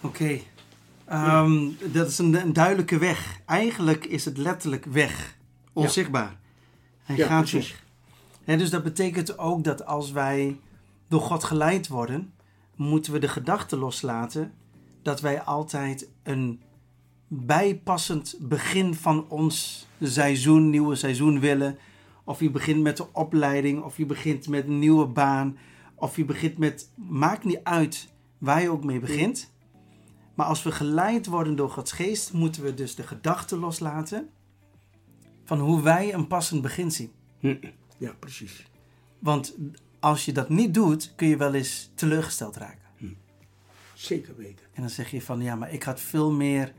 [0.01, 0.39] Oké.
[1.05, 3.41] Ehm, dat is een, een duidelijke weg.
[3.47, 5.37] Eigenlijk is het letterlijk weg.
[5.73, 6.39] Onzichtbaar.
[7.03, 7.75] Hij Ja, gaat precies.
[8.45, 8.59] weg.
[8.59, 10.61] Dus dat betekent ook dat als wij
[11.09, 12.33] door God geleid worden,
[12.77, 14.53] moeten we de gedachte loslaten
[15.03, 16.61] dat wij altijd een
[17.33, 21.79] bijpassend begin van ons seizoen, nieuwe seizoen willen.
[22.25, 25.59] Of je begint met de opleiding, of je begint met een nieuwe baan,
[25.95, 26.91] of je begint met.
[26.95, 29.53] Maakt niet uit waar je ook mee begint.
[30.35, 34.29] Maar als we geleid worden door Gods geest, moeten we dus de gedachte loslaten
[35.45, 37.13] van hoe wij een passend begin zien.
[37.39, 37.57] Hm.
[37.99, 38.67] Ja, precies.
[39.19, 39.57] Want
[40.01, 42.79] als je dat niet doet, kun je wel eens teleurgesteld raken.
[43.95, 44.67] Zeker weten.
[44.73, 46.73] En dan zeg je van ja, maar ik had veel meer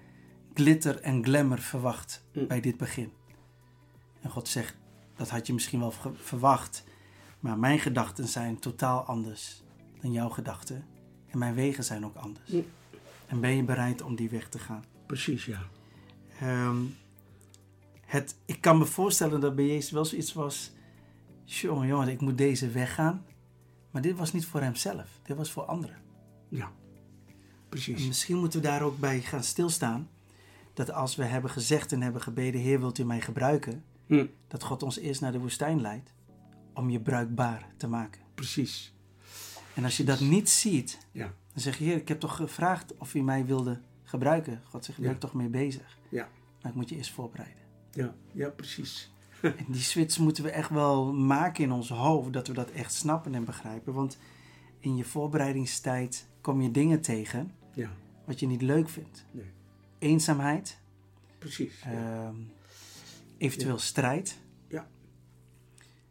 [0.54, 2.48] glitter en glamour verwacht Mm.
[2.48, 3.12] bij dit begin.
[4.22, 4.76] En God zegt,
[5.16, 6.84] dat had je misschien wel verwacht,
[7.40, 9.64] maar mijn gedachten zijn totaal anders
[10.02, 10.86] dan jouw gedachten.
[11.28, 12.50] En mijn wegen zijn ook anders.
[12.52, 12.66] Mm.
[13.28, 14.84] En ben je bereid om die weg te gaan?
[15.06, 15.62] Precies, ja.
[16.40, 16.78] Ehm,
[18.06, 20.72] het, ik kan me voorstellen dat bij Jezus wel zoiets was.
[21.44, 23.26] Jongen, jongen, ik moet deze weg gaan.
[23.92, 25.98] Maar dit was niet voor hemzelf, dit was voor anderen.
[26.50, 26.66] Ja.
[26.66, 27.34] En
[27.70, 28.08] Precies.
[28.08, 30.10] misschien moeten we daar ook bij gaan stilstaan.
[30.86, 33.84] Dat als we hebben gezegd en hebben gebeden, Heer, wilt u mij gebruiken?
[34.08, 34.26] Hm.
[34.48, 36.14] Dat God ons eerst naar de woestijn leidt
[36.74, 38.22] om je bruikbaar te maken.
[38.36, 38.94] Precies.
[39.74, 41.24] En als je dat niet ziet, Ja.
[41.54, 44.62] dan zeg je, Heer, ik heb toch gevraagd of u mij wilde gebruiken.
[44.64, 45.12] God zegt, daar ben Ja.
[45.12, 45.98] ik toch mee bezig.
[46.10, 46.30] Ja.
[46.62, 47.62] Maar ik moet je eerst voorbereiden.
[47.92, 48.14] Ja.
[48.32, 49.12] Ja, precies.
[49.42, 52.94] En die switch moeten we echt wel maken in ons hoofd, dat we dat echt
[52.94, 53.94] snappen en begrijpen.
[53.94, 54.18] Want
[54.80, 57.90] in je voorbereidingstijd kom je dingen tegen Ja.
[58.26, 59.26] wat je niet leuk vindt.
[59.32, 59.46] Nee.
[60.02, 60.80] Eenzaamheid,
[61.38, 61.82] Precies.
[61.84, 61.92] Ja.
[61.92, 62.36] ehm,
[63.38, 64.38] eventueel strijd,
[64.68, 64.88] Ja.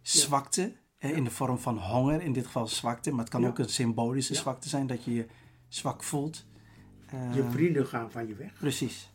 [0.03, 3.59] zwakte hè, in de vorm van honger, in dit geval zwakte, maar het kan ook
[3.59, 5.27] een symbolische zwakte zijn, dat je je
[5.69, 6.47] zwak voelt.
[7.07, 8.53] Eh, Je vrienden gaan van je weg.
[8.59, 9.11] Precies.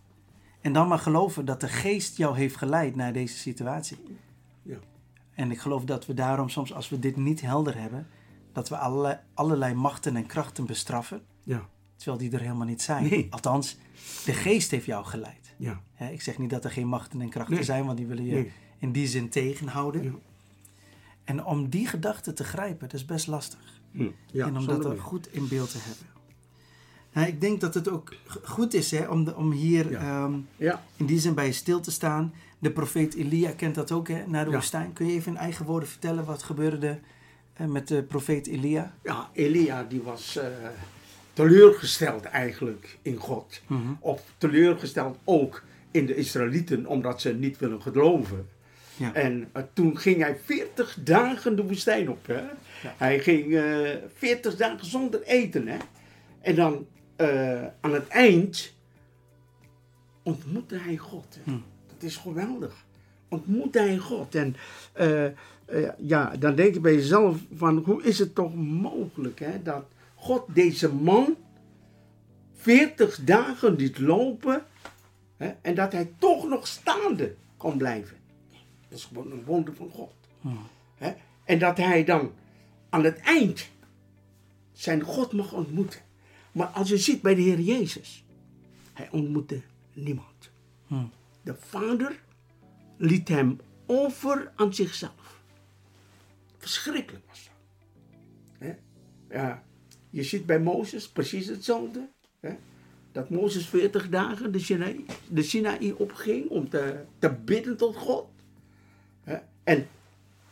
[0.62, 3.98] En dan maar geloven dat de geest jou heeft geleid naar deze situatie.
[4.62, 4.78] Ja.
[5.34, 8.08] En ik geloof dat we daarom soms, als we dit niet helder hebben,
[8.52, 11.70] dat we allerlei, allerlei machten en krachten bestraffen, Ja.
[11.96, 13.04] Terwijl die er helemaal niet zijn.
[13.10, 13.28] Nee.
[13.30, 13.78] Althans,
[14.26, 15.54] de geest heeft jou geleid.
[15.58, 15.82] Ja.
[16.12, 17.64] Ik zeg niet dat er geen machten en krachten Nee.
[17.64, 18.52] zijn, want die willen je Nee.
[18.78, 20.04] in die zin tegenhouden.
[20.04, 20.12] Ja.
[21.24, 23.60] En om die gedachte te grijpen, dat is best lastig.
[23.92, 24.08] Hm.
[24.32, 24.46] Ja.
[24.48, 26.06] en om dat er goed in beeld te hebben.
[27.14, 30.00] Nou, ik denk dat het ook goed is hè, om, de- om hier Ja.
[30.26, 30.84] ehm, Ja.
[30.96, 32.34] in die zin bij stil te staan.
[32.60, 34.94] De profeet Elia kent dat ook, hè, naar de woestijn.
[34.94, 37.00] Kun je even in eigen woorden vertellen wat gebeurde
[37.54, 38.94] eh, met de profeet Elia?
[39.04, 40.48] Ja, Elia die was eh,
[41.36, 43.62] teleurgesteld eigenlijk in God.
[43.68, 43.94] Mhm.
[44.00, 48.48] Of teleurgesteld ook in de Israëlieten, omdat ze niet willen geloven.
[48.98, 49.14] Ja.
[49.14, 52.28] En eh, toen ging hij 40 dagen de woestijn op.
[52.28, 52.44] Hè?
[52.98, 55.68] Hij ging eh 40 dagen zonder eten.
[55.68, 55.78] Hè?
[56.42, 58.74] En dan eh, aan het eind
[60.24, 61.40] ontmoette hij God.
[61.44, 61.52] hè.
[61.52, 61.58] Hm.
[61.88, 62.86] Dat is geweldig.
[63.30, 64.36] Ontmoette hij God.
[64.36, 64.56] En
[64.94, 65.34] eh, eh,
[65.98, 69.86] ja, dan denk je bij jezelf van hoe is het toch mogelijk hè, dat
[70.26, 71.36] God deze man
[72.54, 74.66] 40 dagen liet lopen
[75.38, 78.18] hè, en dat hij toch nog staande kon blijven.
[78.90, 80.14] Dat is gewoon een wonder van God.
[80.42, 80.50] Hm.
[80.96, 81.14] Hè?
[81.44, 82.32] En dat hij dan
[82.90, 83.70] aan het eind
[84.72, 86.00] zijn God mag ontmoeten.
[86.52, 88.26] Maar als je ziet bij de Heer Jezus,
[88.94, 89.62] hij ontmoette
[89.94, 90.52] niemand.
[90.88, 91.06] Hm.
[91.42, 92.24] De Vader
[92.98, 95.42] liet hem over aan zichzelf.
[96.58, 97.50] Verschrikkelijk was
[98.60, 98.76] dat.
[99.30, 99.65] Ja,
[100.16, 102.10] je ziet bij Mozes precies hetzelfde.
[102.40, 102.56] Hè?
[103.12, 108.28] Dat Mozes 40 dagen de Sinaï, de Sinaï opging om te, te bidden tot God.
[109.24, 109.38] Hè?
[109.64, 109.88] En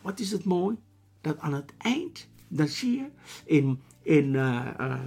[0.01, 0.75] wat is het mooi?
[1.21, 3.05] Dat aan het eind, dan zie je
[3.45, 4.99] in, in, eh, eh,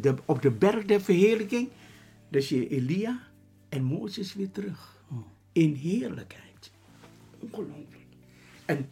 [0.00, 1.68] de, op de berg der verheerlijking,
[2.28, 3.20] dan zie je Elia
[3.68, 5.00] en Mozes weer terug.
[5.52, 6.70] In heerlijkheid.
[7.38, 8.06] Ongelooflijk.
[8.64, 8.90] En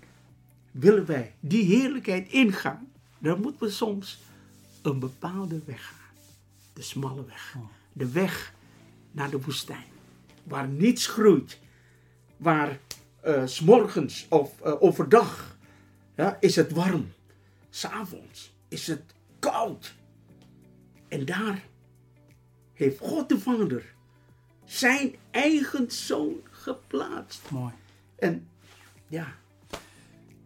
[0.71, 4.29] willen wij die heerlijkheid ingaan, dan moeten we soms
[4.83, 6.17] een bepaalde weg gaan.
[6.73, 7.57] De smalle weg.
[7.93, 8.55] De weg
[9.11, 9.85] naar de woestijn.
[10.45, 11.59] Waar niets groeit.
[12.37, 12.79] Waar
[13.21, 15.59] eh, s s'morgens of eh, overdag
[16.17, 17.13] ja, is het warm.
[17.71, 19.95] S'avonds is het koud.
[21.09, 21.63] En daar
[22.73, 23.95] heeft God de Vader
[24.65, 27.51] zijn eigen zoon geplaatst.
[27.51, 27.73] Mooi.
[28.17, 28.49] En
[29.09, 29.35] ja,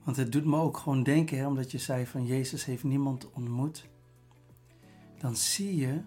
[0.05, 3.31] Want het doet me ook gewoon denken, hè, omdat je zei van Jezus heeft niemand
[3.33, 3.85] ontmoet.
[5.19, 6.01] Dan zie je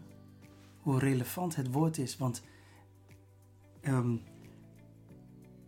[0.81, 2.17] hoe relevant het woord is.
[2.17, 2.41] Want
[3.81, 4.15] ehm,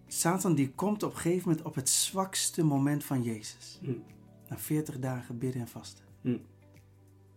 [0.07, 3.79] Satan die komt op een gegeven moment op het zwakste moment van Jezus.
[3.81, 3.93] Hm.
[4.49, 6.05] Na 40 dagen bidden en vasten.
[6.21, 6.37] Hm.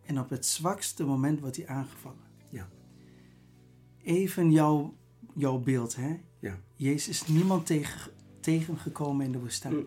[0.05, 2.25] En op het zwakste moment wordt hij aangevallen.
[2.49, 2.69] ja,
[4.03, 4.95] Even jouw,
[5.35, 6.21] jouw beeld, hè?
[6.39, 8.11] ja, Jezus is niemand tegen,
[8.41, 9.75] tegengekomen in de woestijn.
[9.75, 9.87] Mm.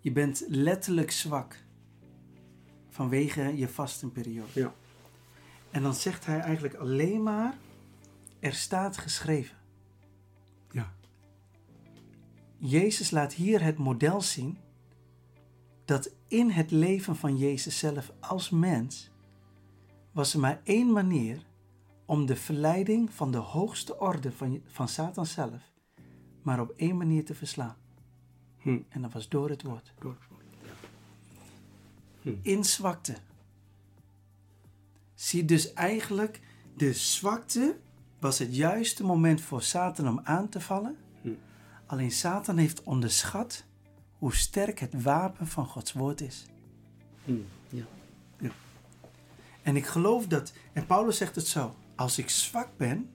[0.00, 1.64] Je bent letterlijk zwak
[2.96, 4.60] vanwege je vastenperiode.
[4.60, 4.74] ja,
[5.70, 7.54] En dan zegt hij eigenlijk alleen maar,
[8.40, 9.56] er staat geschreven.
[10.70, 10.92] ja,
[12.58, 14.58] Jezus laat hier het model zien
[15.84, 19.10] dat in het leven van Jezus zelf als mens
[20.12, 21.46] was er maar één manier
[22.04, 25.74] om de verleiding van de hoogste orde van, van Satan zelf
[26.46, 27.76] maar op één manier te verslaan.
[28.58, 28.78] Hm.
[28.88, 29.92] En dat was door het woord.
[29.98, 30.35] door het woord.
[32.26, 32.32] Ja.
[32.42, 33.14] In zwakte.
[35.14, 36.40] Zie dus eigenlijk,
[36.76, 37.76] de zwakte
[38.18, 40.96] was het juiste moment voor Satan om aan te vallen.
[41.22, 41.28] Hm.
[41.86, 43.64] Alleen Satan heeft onderschat
[44.18, 46.46] hoe sterk het wapen van Gods woord is.
[47.24, 47.32] Hm.
[47.68, 47.84] ja,
[49.62, 53.10] En ik geloof dat, en Paulus zegt het zo, als ik zwak ben,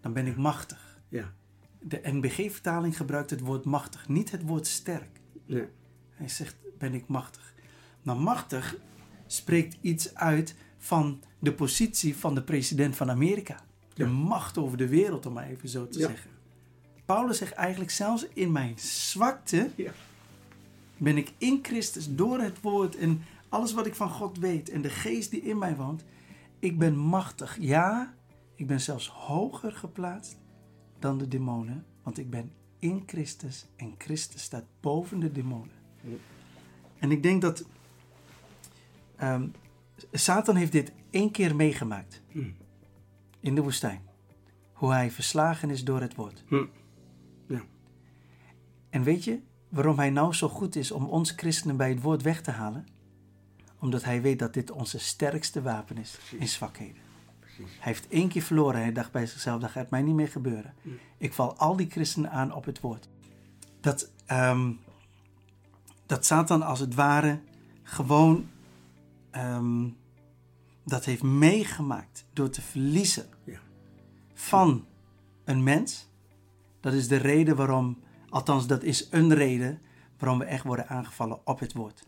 [0.00, 1.00] dan ben ik machtig.
[1.08, 1.32] ja,
[1.80, 5.20] De NBG-vertaling gebruikt het woord machtig, niet het woord sterk.
[5.46, 5.68] nee,
[6.10, 7.54] Hij zegt, ben ik machtig.
[8.08, 8.76] Nou, machtig
[9.26, 13.60] spreekt iets uit van de positie van de president van Amerika.
[13.94, 14.10] De Ja.
[14.10, 16.06] macht over de wereld, om maar even zo te Ja.
[16.06, 16.30] zeggen.
[17.04, 19.92] Paulus zegt eigenlijk, zelfs in mijn zwakte ja,
[20.96, 24.82] ben ik in Christus door het woord en alles wat ik van God weet en
[24.82, 26.04] de geest die in mij woont.
[26.58, 27.56] Ik ben machtig.
[27.60, 28.14] Ja,
[28.54, 30.36] ik ben zelfs hoger geplaatst
[30.98, 35.76] dan de demonen, want ik ben in Christus en Christus staat boven de demonen.
[36.98, 37.64] En ik denk dat
[39.18, 39.48] ehm,
[40.12, 42.50] Satan heeft dit één keer meegemaakt Hm.
[43.40, 44.00] in de woestijn.
[44.72, 46.44] Hoe hij verslagen is door het woord.
[46.46, 46.64] Hm.
[47.48, 47.62] ja,
[48.90, 52.22] En weet je waarom hij nou zo goed is om ons christenen bij het woord
[52.22, 52.86] weg te halen?
[53.80, 56.38] Omdat hij weet dat dit onze sterkste wapen is Precies.
[56.38, 57.02] in zwakheden.
[57.40, 57.72] precies.
[57.78, 58.80] Hij heeft één keer verloren.
[58.80, 60.74] Hij dacht bij zichzelf, dat gaat mij niet meer gebeuren.
[60.82, 60.88] Hm.
[61.18, 63.08] Ik val al die christenen aan op het woord.
[63.80, 64.72] Dat, ehm,
[66.06, 67.40] dat Satan als het ware
[67.82, 68.48] gewoon
[69.38, 69.88] ehm,
[70.84, 73.60] dat heeft meegemaakt door te verliezen Ja.
[74.34, 74.86] van
[75.44, 76.08] een mens.
[76.80, 77.98] Dat is de reden waarom,
[78.28, 79.80] althans dat is een reden
[80.18, 82.06] waarom we echt worden aangevallen op het woord.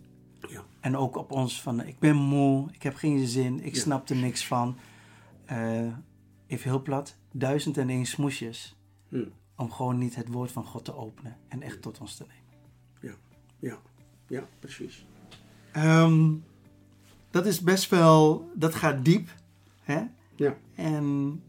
[0.49, 3.81] Ja, En ook op ons van, ik ben moe, ik heb geen zin, ik Ja.
[3.81, 4.77] snap er niks van.
[5.45, 5.83] Eh,
[6.47, 8.77] even heel plat, duizend en één smoesjes
[9.09, 9.25] hm.
[9.57, 12.39] om gewoon niet het woord van God te openen en echt tot ons te nemen.
[13.01, 13.15] ja,
[13.69, 13.79] ja,
[14.27, 15.07] ja, precies.
[15.73, 16.33] Ehm,
[17.31, 19.29] dat is best wel, dat gaat diep.
[19.83, 20.03] Hè?
[20.37, 21.43] Ja, En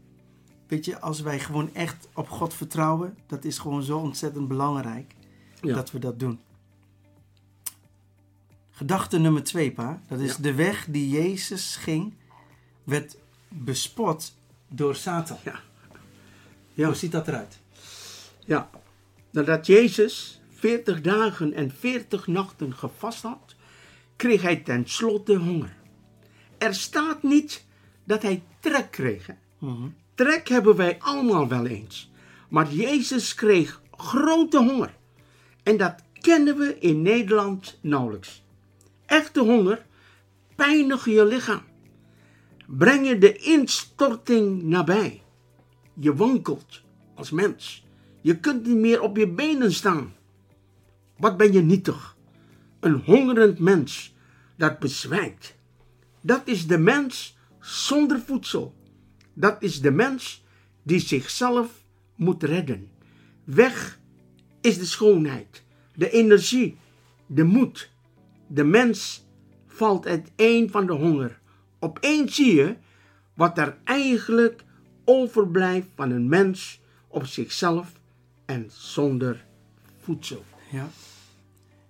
[0.66, 5.14] weet je, als wij gewoon echt op God vertrouwen, dat is gewoon zo ontzettend belangrijk
[5.60, 5.74] Ja.
[5.74, 6.40] dat we dat doen.
[8.70, 10.00] Gedachte nummer twee, pa.
[10.08, 10.42] Dat is Ja.
[10.42, 12.14] de weg die Jezus ging,
[12.84, 13.16] werd
[13.48, 14.34] bespot
[14.68, 15.36] door Satan.
[15.44, 15.60] ja,
[16.74, 16.86] Ja.
[16.86, 17.58] Hoe ziet dat eruit?
[18.46, 18.70] Ja,
[19.30, 23.54] nadat Jezus 40 dagen en 40 nachten gevast had,
[24.22, 25.76] kreeg hij tenslotte honger.
[26.58, 27.64] Er staat niet
[28.04, 29.26] dat hij trek kreeg.
[29.26, 29.34] hè.
[30.14, 32.10] Trek hebben wij allemaal wel eens.
[32.48, 34.94] Maar Jezus kreeg grote honger.
[35.62, 38.42] En dat kennen we in Nederland nauwelijks.
[39.06, 39.86] Echte honger
[40.56, 41.62] pijnig je lichaam.
[42.66, 45.22] Breng je de instorting nabij.
[45.94, 46.82] Je wankelt
[47.14, 47.86] als mens.
[48.20, 50.14] Je kunt niet meer op je benen staan.
[51.16, 52.16] Wat ben je nietig?
[52.80, 54.11] Een hongerend mens
[54.62, 55.54] dat bezwijkt.
[56.20, 58.74] Dat is de mens zonder voedsel.
[59.34, 60.44] Dat is de mens
[60.82, 61.84] die zichzelf
[62.16, 62.90] moet redden.
[63.44, 64.00] Weg
[64.60, 66.76] is de schoonheid, de energie,
[67.26, 67.90] de moed.
[68.46, 69.26] De mens
[69.66, 71.40] valt uiteen van de honger.
[71.78, 72.76] Opeens zie je
[73.34, 74.64] wat er eigenlijk
[75.04, 77.92] overblijft van een mens op zichzelf
[78.44, 79.44] en zonder
[80.00, 80.44] voedsel.
[80.70, 80.88] Ja.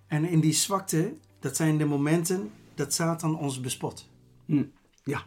[0.07, 4.09] En in die zwakte, dat zijn de momenten dat Satan ons bespot.
[4.45, 4.63] Hm.
[5.03, 5.23] Ja,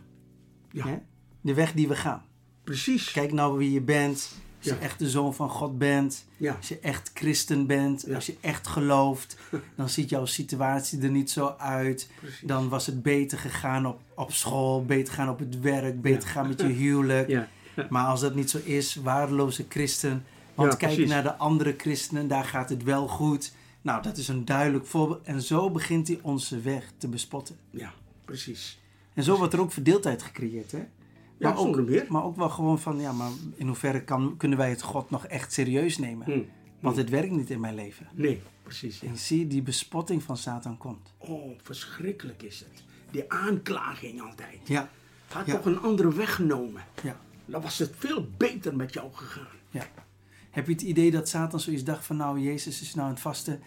[0.71, 1.01] ja,
[1.41, 2.23] De weg die we gaan.
[2.65, 3.11] precies.
[3.11, 4.33] Kijk nou wie je bent.
[4.59, 4.75] Als Ja.
[4.75, 6.25] je echt de zoon van God bent.
[6.37, 6.55] Ja.
[6.55, 8.05] Als je echt christen bent.
[8.07, 8.15] Ja.
[8.15, 9.37] Als je echt gelooft.
[9.77, 12.11] Dan ziet jouw situatie er niet zo uit.
[12.21, 12.41] Precies.
[12.49, 14.85] Dan was het beter gegaan op, op school.
[14.85, 16.01] Beter gaan op het werk.
[16.03, 17.49] Beter gaan met je huwelijk.
[17.91, 20.25] Maar als dat niet zo is, waardeloze christen.
[20.55, 23.53] Want kijk naar de andere christenen, daar gaat het wel goed.
[23.87, 25.22] Nou, dat is een duidelijk voorbeeld.
[25.22, 27.57] En zo begint hij onze weg te bespotten.
[27.70, 27.92] ja,
[28.25, 28.81] precies.
[29.14, 30.79] En zo wordt er ook verdeeldheid gecreëerd, hè?
[30.79, 30.87] Ja,
[31.38, 32.07] Maar ook, zonder meer.
[32.09, 35.27] maar ook wel gewoon van, ja, maar in hoeverre kan, kunnen wij het God nog
[35.27, 36.27] echt serieus nemen?
[36.27, 36.40] Hm.
[36.81, 38.09] Want het werkt niet in mijn leven.
[38.12, 39.01] Nee, precies.
[39.01, 39.09] Ja.
[39.09, 41.12] En zie, die bespotting van Satan komt.
[41.18, 42.83] Oh, verschrikkelijk is het.
[43.11, 44.59] Die aanklaging altijd.
[44.64, 44.90] Ja,
[45.33, 45.55] Had Ja.
[45.57, 46.83] toch een andere weg genomen.
[47.03, 49.46] ja, Dan was het veel beter met jou gegaan.
[49.70, 49.87] ja.
[50.57, 53.23] Heb je het idee dat Satan zoiets dacht van, nou, Jezus is nou aan het
[53.23, 53.62] vasten.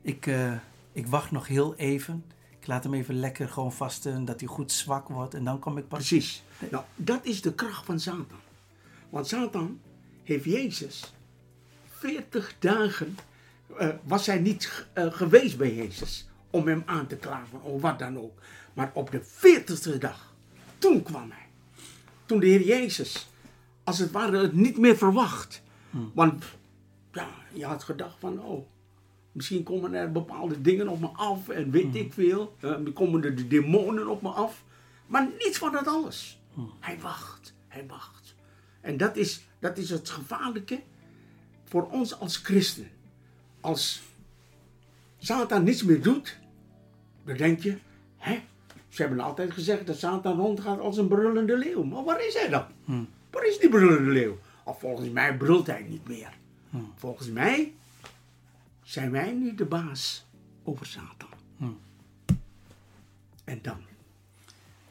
[0.00, 0.52] Ik, eh,
[0.92, 2.24] ik wacht nog heel even.
[2.60, 5.34] Ik laat hem even lekker gewoon vasten, dat hij goed zwak wordt.
[5.34, 5.98] En dan kom ik pas.
[5.98, 6.42] Precies.
[6.70, 8.40] Nou, dat is de kracht van Satan.
[9.10, 9.80] Want Satan
[10.22, 11.12] heeft Jezus
[11.90, 13.16] 40 dagen,
[13.78, 17.98] eh, was hij niet eh, geweest bij Jezus om hem aan te klagen of wat
[17.98, 18.38] dan ook.
[18.72, 20.34] Maar op de 40ste dag,
[20.78, 21.46] toen kwam hij.
[22.26, 23.30] Toen de Heer Jezus,
[23.84, 25.61] als het ware, het niet meer verwacht.
[26.14, 26.44] Want
[27.12, 28.66] ja, je had gedacht van, oh,
[29.32, 32.56] misschien komen er bepaalde dingen op me af en weet ik veel.
[32.60, 34.64] Dan komen er de demonen op me af.
[35.06, 36.40] Maar niets van dat alles.
[36.80, 38.34] Hij wacht, hij wacht.
[38.80, 40.80] En dat is, dat is het gevaarlijke
[41.64, 42.90] voor ons als christen.
[43.60, 44.02] Als
[45.18, 46.38] Satan niets meer doet,
[47.24, 47.76] dan denk je,
[48.16, 48.42] hè?
[48.88, 51.82] Ze hebben altijd gezegd dat Satan rondgaat als een brullende leeuw.
[51.82, 52.64] Maar waar is hij dan?
[53.30, 54.38] Waar is die brullende leeuw?
[54.64, 56.32] Of volgens mij brult hij niet meer.
[56.96, 57.72] Volgens mij
[58.82, 60.26] zijn wij nu de baas
[60.62, 61.28] over Satan.
[63.44, 63.76] En dan?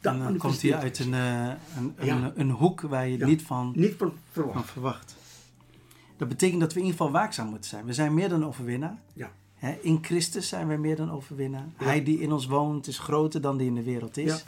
[0.02, 2.32] En dan komt hij uit een, eh, een, een, Ja.
[2.36, 3.26] een hoek waar je Ja.
[3.26, 4.70] niet van Niet van verwacht.
[4.72, 5.16] verwacht.
[6.18, 7.86] Dat betekent dat we in ieder geval waakzaam moeten zijn.
[7.86, 8.98] We zijn meer dan overwinnaar.
[9.14, 9.32] Ja.
[9.82, 11.66] In Christus zijn wij meer dan overwinnaar.
[11.76, 14.44] Hij die in ons woont is groter dan die in de wereld is.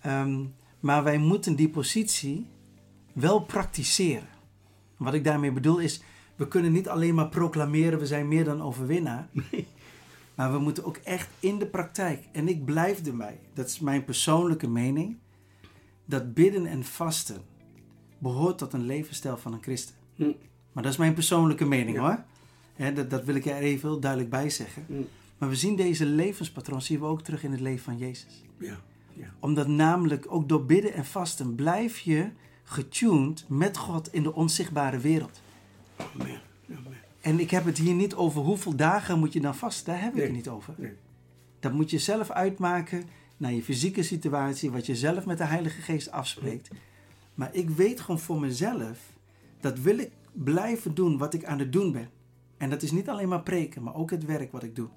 [0.00, 0.44] Ehm,
[0.80, 2.46] maar wij moeten die positie
[3.12, 4.28] wel praktiseren.
[4.96, 6.02] Wat ik daarmee bedoel is,
[6.36, 9.28] we kunnen niet alleen maar proclameren we zijn meer dan overwinnaar.
[10.34, 12.24] Maar we moeten ook echt in de praktijk.
[12.32, 13.38] En ik blijf erbij.
[13.54, 15.16] Dat is mijn persoonlijke mening.
[16.04, 17.42] Dat bidden en vasten
[18.18, 19.94] behoort tot een levensstijl van een christen.
[20.14, 20.32] Hm.
[20.72, 22.24] Maar dat is mijn persoonlijke mening Ja.
[22.76, 23.04] hoor.
[23.08, 24.84] Dat wil ik er even heel duidelijk bij zeggen.
[24.86, 24.92] Hm.
[25.38, 28.42] Maar we zien deze levenspatroon zien we ook terug in het leven van Jezus.
[28.58, 28.80] Ja.
[29.12, 29.34] Ja.
[29.40, 32.30] Omdat namelijk ook door bidden en vasten blijf je
[32.68, 35.40] getuned met God in de onzichtbare wereld.
[35.96, 36.40] Amen.
[36.70, 36.96] Amen.
[37.20, 39.92] En ik heb het hier niet over hoeveel dagen moet je dan vasten.
[39.92, 40.24] Daar heb ik Nee.
[40.26, 40.74] het niet over.
[40.76, 40.92] Nee.
[41.60, 43.04] Dat moet je zelf uitmaken
[43.36, 46.68] naar je fysieke situatie, wat je zelf met de Heilige Geest afspreekt.
[47.34, 48.98] Maar ik weet gewoon voor mezelf,
[49.60, 52.10] dat wil ik blijven doen wat ik aan het doen ben.
[52.56, 54.88] En dat is niet alleen maar preken, maar ook het werk wat ik doe.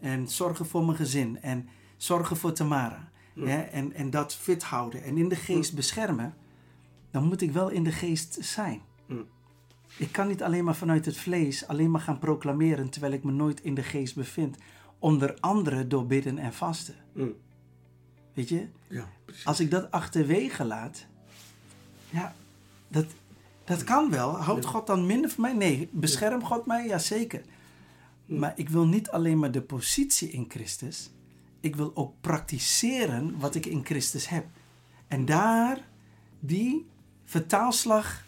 [0.00, 3.10] En zorgen voor mijn gezin en zorgen voor Tamara.
[3.40, 3.60] Hè?
[3.60, 6.34] En, en dat fit houden en in de geest beschermen.
[7.12, 8.80] Dan moet ik wel in de geest zijn.
[9.06, 9.26] Mm.
[9.96, 13.32] Ik kan niet alleen maar vanuit het vlees alleen maar gaan proclameren terwijl ik me
[13.32, 14.56] nooit in de geest bevind.
[14.98, 16.94] Onder andere door bidden en vasten.
[17.12, 17.30] Hm.
[18.34, 18.68] Weet je?
[18.88, 19.44] Ja, precies.
[19.44, 21.06] Als ik dat achterwege laat,
[22.10, 22.34] ja,
[22.88, 23.06] dat,
[23.64, 24.36] dat kan wel.
[24.36, 25.52] Houdt God dan minder van mij?
[25.52, 25.88] Nee.
[25.92, 26.86] Bescherm God mij?
[26.86, 27.42] Jazeker.
[28.26, 31.10] Maar ik wil niet alleen maar de positie in Christus.
[31.60, 34.46] Ik wil ook praktiseren wat ik in Christus heb.
[35.08, 35.88] En daar
[36.40, 36.86] die
[37.32, 38.24] vertaalslag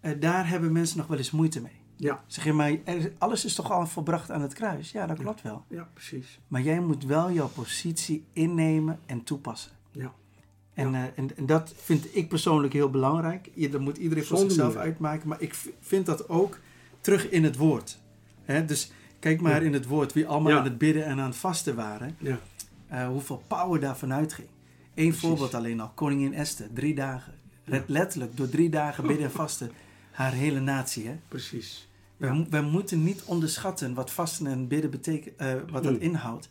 [0.00, 1.72] eh, daar hebben mensen nog wel eens moeite mee.
[1.96, 2.78] Ja, Zeg je, maar
[3.18, 4.90] alles is toch al volbracht aan het kruis?
[4.90, 5.64] Ja, dat klopt wel.
[5.68, 6.38] ja, precies.
[6.48, 9.72] Maar jij moet wel jouw positie innemen en toepassen.
[9.90, 10.12] Ja,
[10.74, 13.50] En, eh, en, en dat vind ik persoonlijk heel belangrijk.
[13.54, 15.28] Je, dat moet iedereen voor zichzelf uitmaken.
[15.28, 16.58] Maar ik vind dat ook
[17.00, 17.98] terug in het woord.
[18.44, 18.64] Hè?
[18.64, 19.66] Dus kijk maar Ja.
[19.66, 20.12] in het woord.
[20.12, 22.16] Wie allemaal aan het bidden en aan het vasten waren.
[22.18, 22.38] ja,
[22.86, 24.48] eh, hoeveel power daarvan uitging.
[24.94, 25.90] Eén voorbeeld alleen al.
[25.94, 26.72] Koningin Esther.
[26.72, 27.34] Drie dagen.
[27.64, 29.70] Red- Letterlijk door drie dagen bidden en vasten.
[30.10, 31.06] Haar hele natie.
[31.06, 31.18] Hè?
[31.28, 31.88] precies.
[32.16, 32.32] Ja.
[32.32, 36.00] mo- wij moeten niet onderschatten wat vasten en bidden betekent, eh, wat dat Mm.
[36.00, 36.48] inhoudt.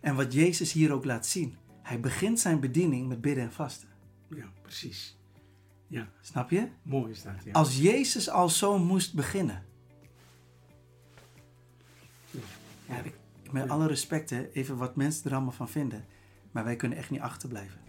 [0.00, 1.56] En wat Jezus hier ook laat zien.
[1.82, 3.88] Hij begint zijn bediening met bidden en vasten.
[4.28, 5.16] Ja, precies.
[5.86, 6.68] Ja, Snap je?
[6.82, 7.32] mooi is dat.
[7.44, 7.52] Ja.
[7.52, 9.64] Als Jezus al zo moest beginnen.
[12.88, 13.14] Ja, ik,
[13.50, 16.04] met alle respect, hè, even wat mensen er allemaal van vinden.
[16.50, 17.80] Maar wij kunnen echt niet achterblijven.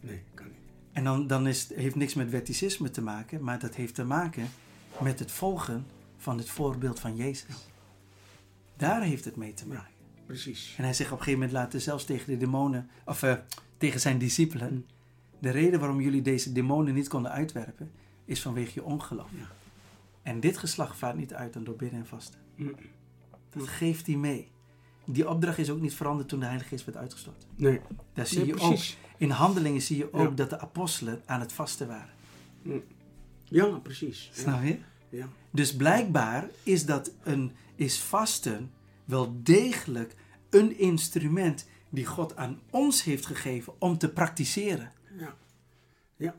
[0.00, 0.54] Nee, kan niet.
[0.96, 4.04] En dan, dan is, het heeft niks met wetticisme te maken, maar dat heeft te
[4.04, 4.48] maken
[5.00, 5.86] met het volgen
[6.16, 7.68] van het voorbeeld van Jezus.
[8.76, 9.94] Daar heeft het mee te maken.
[10.26, 10.74] Precies.
[10.76, 13.34] En hij zegt op een gegeven moment later zelfs tegen de demonen, of eh,
[13.76, 14.84] tegen zijn discipelen, Mm.
[15.38, 17.90] de reden waarom jullie deze demonen niet konden uitwerpen,
[18.24, 19.30] is vanwege je ongeloof.
[19.38, 19.46] Ja.
[20.22, 22.40] En dit geslacht vaart niet uit dan door bidden en vasten.
[22.54, 22.74] Mm.
[23.50, 24.50] Dat geeft hij mee.
[25.06, 27.46] Die opdracht is ook niet veranderd toen de Heilige Geest werd uitgestort.
[27.56, 27.80] Nee,
[28.14, 28.96] Daar zie nee je ook, precies.
[29.16, 30.34] in handelingen zie je ook Ja.
[30.34, 32.10] dat de apostelen aan het vasten waren.
[33.44, 34.30] Ja, precies.
[34.32, 34.78] Snap je?
[35.08, 35.28] Ja.
[35.50, 38.70] Dus blijkbaar is dat een, is vasten
[39.04, 40.14] wel degelijk
[40.50, 44.92] een instrument die God aan ons heeft gegeven om te praktiseren.
[45.18, 45.34] Ja.
[46.16, 46.34] Ja.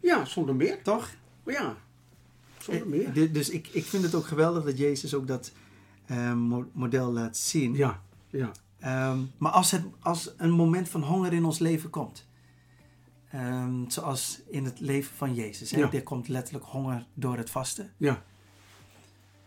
[0.00, 0.82] Ja, zonder meer.
[0.82, 1.10] Toch?
[1.46, 1.76] Ja,
[2.58, 3.12] zonder Eh, meer.
[3.12, 5.52] di- Dus ik, ik vind het ook geweldig dat Jezus ook dat
[6.16, 7.74] eh, mo- model laat zien.
[7.74, 8.00] Ja,
[8.30, 8.50] ja.
[8.78, 12.26] Ehm, maar als, het, als een moment van honger in ons leven komt,
[13.30, 15.92] ehm, zoals in het leven van Jezus, hè, Ja.
[15.92, 17.90] er komt letterlijk honger door het vasten.
[17.96, 18.22] Ja,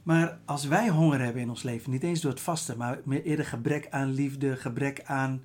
[0.04, 3.24] Maar als wij honger hebben in ons leven, niet eens door het vasten, maar meer
[3.24, 5.44] eerder gebrek aan liefde, gebrek aan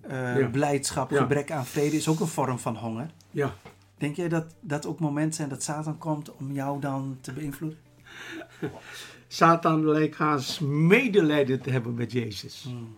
[0.00, 0.46] eh, Ja.
[0.48, 1.18] blijdschap, Ja.
[1.20, 3.10] gebrek aan vrede, is ook een vorm van honger.
[3.30, 3.54] ja.
[3.98, 7.78] Denk jij dat dat ook momenten zijn dat Satan komt om jou dan te beïnvloeden?
[9.28, 12.62] Satan lijkt haast medelijden te hebben met Jezus.
[12.68, 12.96] Hmm.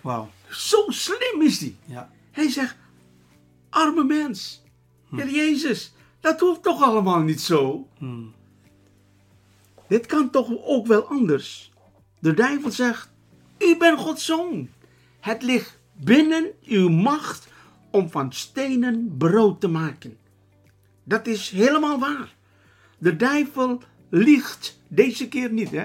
[0.00, 1.76] Wauw, Zo slim is die.
[1.84, 2.10] ja.
[2.30, 2.76] Hij zegt,
[3.70, 4.62] arme mens.
[5.10, 7.88] Heer Jezus, dat hoeft toch allemaal niet zo?
[7.98, 8.34] Hmm.
[9.88, 11.72] Dit kan toch ook wel anders?
[12.18, 13.10] De duivel zegt,
[13.58, 14.68] u bent Gods zoon.
[15.20, 17.48] Het ligt binnen uw macht
[17.90, 20.16] om van stenen brood te maken.
[21.04, 22.34] Dat is helemaal waar.
[22.98, 23.82] De duivel
[24.14, 25.84] liegt deze keer niet, hè?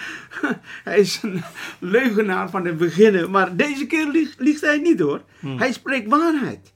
[0.84, 1.42] hij is een
[1.78, 5.22] leugenaar van het begin, maar deze keer liegt, liegt hij niet hoor.
[5.40, 6.72] Hij spreekt waarheid.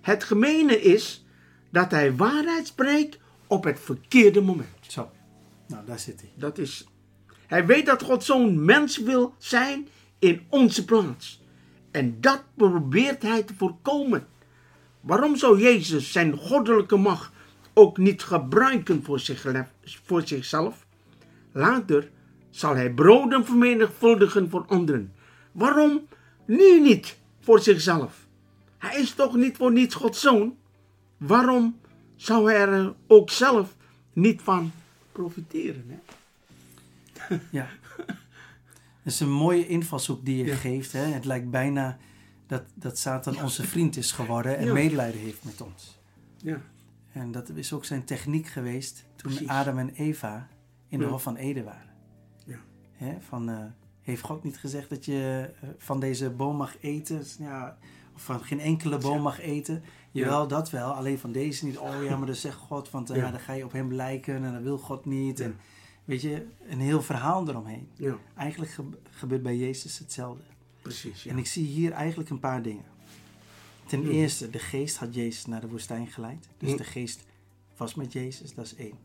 [0.00, 1.24] Het gemene is
[1.70, 4.68] dat hij waarheid spreekt op het verkeerde moment.
[4.80, 5.10] Zo,
[5.66, 6.30] nou daar zit hij.
[6.34, 6.86] Dat is.
[7.46, 11.42] Hij weet dat God zo'n mens wil zijn in onze plaats.
[11.90, 14.26] En dat probeert hij te voorkomen.
[15.00, 17.31] Waarom zou Jezus zijn goddelijke macht
[17.74, 19.46] ook niet gebruiken voor, zich,
[20.04, 20.86] voor zichzelf?
[21.52, 22.10] Later
[22.50, 25.12] zal hij broden vermenigvuldigen voor anderen.
[25.52, 26.06] Waarom
[26.46, 28.26] nu niet voor zichzelf?
[28.78, 30.56] Hij is toch niet voor niets Gods zoon?
[31.16, 31.78] Waarom
[32.16, 33.74] zou hij er ook zelf
[34.12, 34.72] niet van
[35.12, 35.84] profiteren?
[35.88, 35.96] Hè?
[37.50, 37.68] Ja.
[39.04, 40.56] Dat is een mooie invalshoek die je Ja.
[40.56, 40.92] geeft.
[40.92, 41.00] Hè?
[41.00, 41.98] Het lijkt bijna
[42.46, 44.72] dat, dat Satan onze vriend is geworden en Ja.
[44.72, 45.98] medelijden heeft met ons.
[46.36, 46.60] Ja.
[47.12, 49.48] En dat is ook zijn techniek geweest toen Precies.
[49.48, 50.48] Adam en Eva
[50.88, 51.10] in de Ja.
[51.10, 51.90] Hof van Eden waren.
[52.46, 52.56] Ja.
[52.92, 53.16] Hè?
[53.20, 53.64] Van, eh,
[54.02, 57.22] heeft God niet gezegd dat je eh, van deze boom mag eten?
[57.38, 57.76] Ja,
[58.14, 59.82] of van geen enkele boom mag eten?
[60.10, 60.92] Jawel, dat wel.
[60.92, 61.78] Alleen van deze niet.
[61.78, 63.14] Oh ja, maar dat zegt God, want Ja.
[63.14, 65.40] ja, dan ga je op hem lijken en dat wil God niet.
[65.40, 65.56] En
[66.04, 67.88] weet je, een heel verhaal eromheen.
[67.96, 70.42] Ja, Eigenlijk ge- gebeurt bij Jezus hetzelfde.
[70.82, 71.26] precies.
[71.26, 72.84] En ik zie hier eigenlijk een paar dingen.
[73.92, 74.10] Ten Hmm.
[74.10, 76.48] eerste, de geest had Jezus naar de woestijn geleid.
[76.58, 76.76] Dus Hmm.
[76.78, 77.24] de geest
[77.76, 78.98] was met Jezus, dat is één.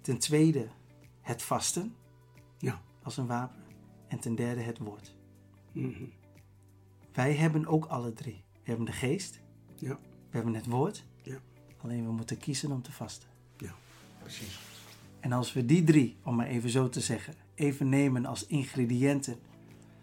[0.00, 0.68] Ten tweede,
[1.20, 1.94] het vasten
[2.58, 2.80] Ja.
[3.02, 3.62] als een wapen.
[4.08, 5.14] En ten derde, het woord.
[5.72, 6.04] Mhm.
[7.12, 8.42] Wij hebben ook alle drie.
[8.52, 9.40] We hebben de geest,
[9.76, 9.98] Ja,
[10.30, 11.04] we hebben het woord.
[11.22, 11.38] Ja.
[11.82, 13.28] Alleen we moeten kiezen om te vasten.
[13.56, 13.74] ja,
[14.22, 14.60] precies.
[15.20, 19.38] En als we die drie, om maar even zo te zeggen, even nemen als ingrediënten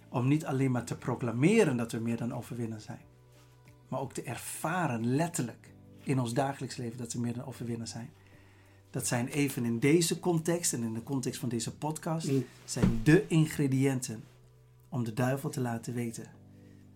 [0.09, 3.01] om niet alleen maar te proclameren dat we meer dan overwinnaar zijn,
[3.87, 5.73] maar ook te ervaren letterlijk
[6.03, 8.09] in ons dagelijks leven dat we meer dan overwinnaar zijn.
[8.89, 12.45] Dat zijn even in deze context en in de context van deze podcast, Mm.
[12.65, 14.23] zijn de ingrediënten
[14.89, 16.25] om de duivel te laten weten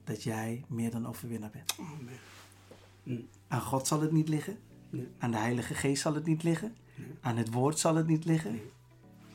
[0.04, 1.76] dat jij meer dan overwinnaar bent.
[1.80, 3.28] Amen.
[3.48, 4.58] Aan God zal het niet liggen,
[4.92, 5.08] Nee.
[5.18, 6.76] Aan de Heilige Geest zal het niet liggen.
[7.22, 8.52] Aan het woord zal het niet liggen.
[8.52, 8.62] Nee.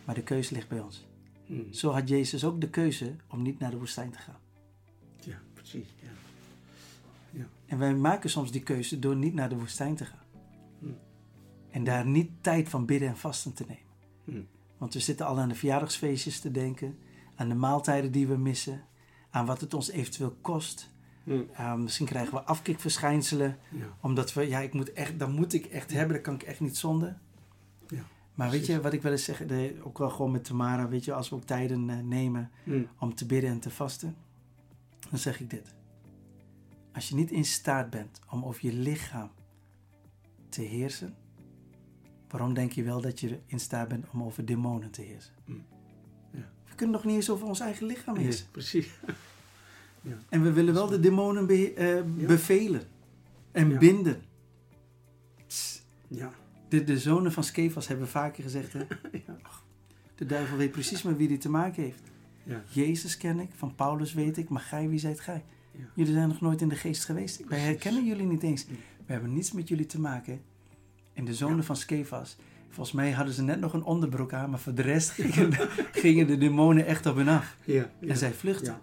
[0.05, 1.07] Maar de keuze ligt bij ons.
[1.47, 1.73] Mm.
[1.73, 4.39] Zo had Jezus ook de keuze om niet naar de woestijn te gaan.
[5.21, 5.87] Ja, precies.
[6.03, 6.09] Ja.
[7.67, 10.25] En wij maken soms die keuze door niet naar de woestijn te gaan.
[10.79, 10.97] Hmm.
[11.71, 13.83] En daar niet tijd van bidden en vasten te nemen.
[14.25, 14.47] Mm.
[14.79, 16.99] Want we zitten al aan de verjaardagsfeestjes te denken,
[17.35, 18.85] aan de maaltijden die we missen,
[19.31, 20.91] aan wat het ons eventueel kost.
[21.25, 21.47] Mm.
[21.53, 23.85] Uh, misschien krijgen we afkikverschijnselen, Ja.
[24.01, 26.61] omdat we, ja, ik moet echt, dat moet ik echt hebben, dat kan ik echt
[26.61, 27.19] niet zonder.
[27.89, 28.03] Ja,
[28.35, 28.75] maar weet precies.
[28.77, 31.29] je wat ik wel eens zeg, de- ook wel gewoon met Tamara, weet je, als
[31.29, 32.51] we ook tijden eh, nemen
[32.99, 34.17] om te bidden en te vasten,
[35.11, 35.75] dan zeg ik dit.
[36.95, 39.31] Als je niet in staat bent om over je lichaam
[40.49, 41.15] te heersen,
[42.29, 45.33] waarom denk je wel dat je in staat bent om over demonen te heersen?
[45.45, 45.65] Mm.
[46.31, 46.51] Ja.
[46.69, 48.47] We kunnen nog niet eens over ons eigen lichaam heersen.
[48.51, 48.89] precies.
[50.29, 52.27] En we willen wel de demonen be- eh, Ja.
[52.27, 52.83] bevelen
[53.53, 53.79] en Ja.
[53.79, 54.23] binden.
[55.47, 55.83] Tss.
[56.09, 56.33] Ja.
[56.69, 58.79] De, de zonen van Skefas hebben vaker gezegd, hè?
[59.27, 59.37] Ja.
[60.15, 62.03] de duivel weet precies met wie hij te maken heeft.
[62.43, 62.63] Ja.
[62.69, 65.45] Jezus ken ik, van Paulus weet ik, maar gij, wie zijt gij?
[65.77, 65.85] Ja.
[65.95, 67.39] Jullie zijn nog nooit in de geest geweest.
[67.39, 67.67] Wij Precies.
[67.67, 68.67] herkennen jullie niet eens.
[69.07, 70.41] We hebben niets met jullie te maken.
[71.13, 72.37] En de zonen van Skefas,
[72.69, 75.53] volgens mij hadden ze net nog een onderbroek aan, maar voor de rest gingen,
[75.93, 77.57] gingen de demonen echt op hen af.
[77.65, 77.91] Ja.
[78.01, 78.79] En zij vluchten.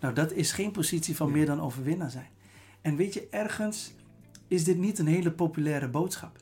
[0.00, 2.28] Nou, dat is geen positie van meer dan overwinnaar zijn.
[2.80, 3.94] En weet je, ergens
[4.48, 6.38] is dit niet een hele populaire boodschap.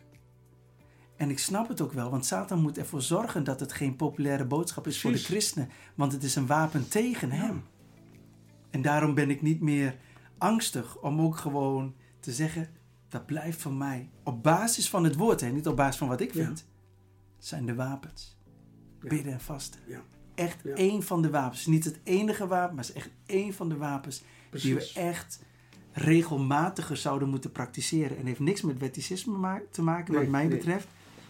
[1.16, 4.44] En ik snap het ook wel, want Satan moet ervoor zorgen dat het geen populaire
[4.44, 5.68] boodschap is voor de christenen.
[5.94, 7.62] Want het is een wapen tegen hem.
[8.72, 9.96] En daarom ben ik niet meer
[10.38, 12.68] angstig om ook gewoon te zeggen,
[13.08, 14.10] dat blijft van mij.
[14.22, 16.44] Op basis van het woord, hè, niet op basis van wat ik Ja.
[16.44, 16.70] vind.
[17.38, 18.36] zijn de wapens.
[19.00, 19.80] Bidden en vasten.
[19.86, 20.02] Ja.
[20.34, 20.74] Echt Ja.
[20.74, 21.66] één van de wapens.
[21.66, 25.42] Niet het enige wapen, maar het is echt één van de wapens die we echt
[25.92, 28.16] regelmatiger zouden moeten praktiseren.
[28.16, 30.56] En heeft niks met wetticisme te maken, wat mij nee.
[30.56, 30.88] betreft.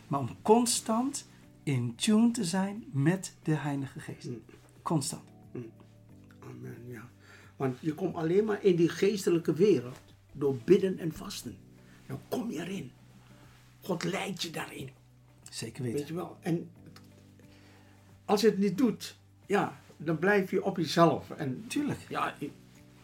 [0.09, 1.29] Maar om constant
[1.63, 4.29] in tune te zijn met de Heilige Geest.
[4.29, 4.43] Mm.
[4.83, 5.23] Constant.
[6.41, 7.09] Amen, ja.
[7.63, 9.99] Want je komt alleen maar in die geestelijke wereld
[10.33, 11.57] door bidden en vasten.
[12.07, 12.91] Dan kom je erin.
[13.81, 14.91] God leidt je daarin.
[15.51, 16.07] Zeker Weet weten.
[16.07, 16.37] je wel.
[16.41, 16.71] En
[18.25, 21.31] als je het niet doet, ja, dan blijf je op jezelf.
[21.31, 21.99] En Tuurlijk.
[22.09, 22.51] ja, je,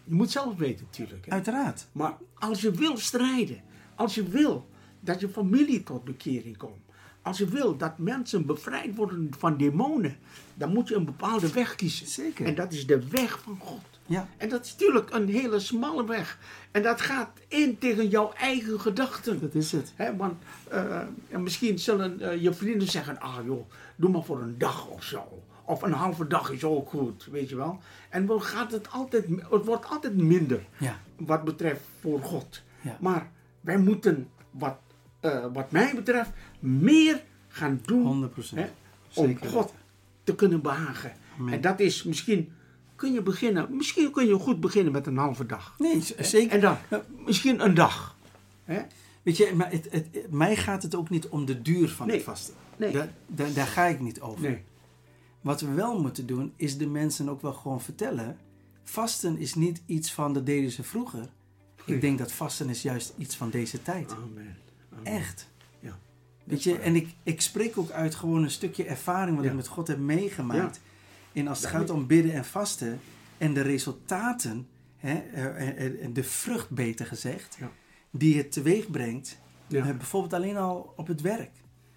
[0.04, 1.24] je moet zelf weten natuurlijk.
[1.26, 1.32] Hè.
[1.32, 1.86] Uiteraard.
[1.92, 3.60] Maar als je wil strijden,
[3.94, 4.68] als je wil
[5.00, 6.82] dat je familie tot bekering komt,
[7.22, 10.16] als je wil dat mensen bevrijd worden van demonen,
[10.54, 12.06] dan moet je een bepaalde weg kiezen.
[12.06, 12.46] Zeker.
[12.46, 13.97] En dat is de weg van God.
[14.08, 14.28] Ja.
[14.36, 16.38] En dat is natuurlijk een hele smalle weg.
[16.70, 19.40] En dat gaat in tegen jouw eigen gedachten.
[19.40, 19.92] Dat is het.
[19.96, 24.40] Hè, want eh, en misschien zullen eh, je vrienden zeggen: Ah joh, doe maar voor
[24.42, 25.42] een dag of zo.
[25.64, 27.78] Of een halve dag is ook goed, weet je wel.
[28.10, 30.98] En dan gaat het, altijd, het wordt altijd minder Ja.
[31.16, 32.62] wat betreft voor God.
[32.80, 32.96] Ja.
[33.00, 33.30] Maar
[33.60, 34.76] wij moeten, wat,
[35.20, 38.60] eh, wat mij betreft, meer gaan doen 100%.
[38.60, 38.68] hè,
[39.14, 39.72] om God
[40.24, 41.12] te kunnen behagen.
[41.38, 41.52] Amen.
[41.54, 42.52] En dat is misschien,
[42.98, 45.74] kun je beginnen, misschien kun je goed beginnen met een halve dag.
[45.78, 46.52] Nee, z- zeker.
[46.52, 46.76] En dan
[47.26, 48.16] misschien een dag.
[48.64, 48.80] Hè?
[49.22, 52.06] Weet je, maar het, het, het- mij gaat het ook niet om de duur van
[52.06, 52.16] Nee.
[52.16, 52.54] het vasten.
[52.76, 52.92] Nee.
[52.92, 54.40] Daar, daar, daar ga ik niet over.
[54.42, 54.62] Nee.
[55.40, 58.36] Wat we wel moeten doen, is de mensen ook wel gewoon vertellen.
[58.84, 61.28] Vasten is niet iets van, dat deden ze vroeger.
[61.84, 64.12] Ik denk dat vasten is juist iets van deze tijd.
[64.12, 64.56] Amen.
[64.92, 65.04] Amen.
[65.04, 65.48] Echt.
[65.80, 65.98] Ja.
[66.44, 69.50] Weet je, en ik, ik spreek ook uit gewoon een stukje ervaring wat Ja.
[69.50, 70.80] ik met God heb meegemaakt.
[71.32, 73.00] En als het gaat om bidden en vasten
[73.38, 74.66] en de resultaten,
[74.96, 75.22] hè,
[76.12, 77.70] de vrucht beter gezegd, Ja.
[78.10, 79.84] die het teweeg brengt, Ja.
[79.86, 81.50] eh, bijvoorbeeld alleen al op het werk.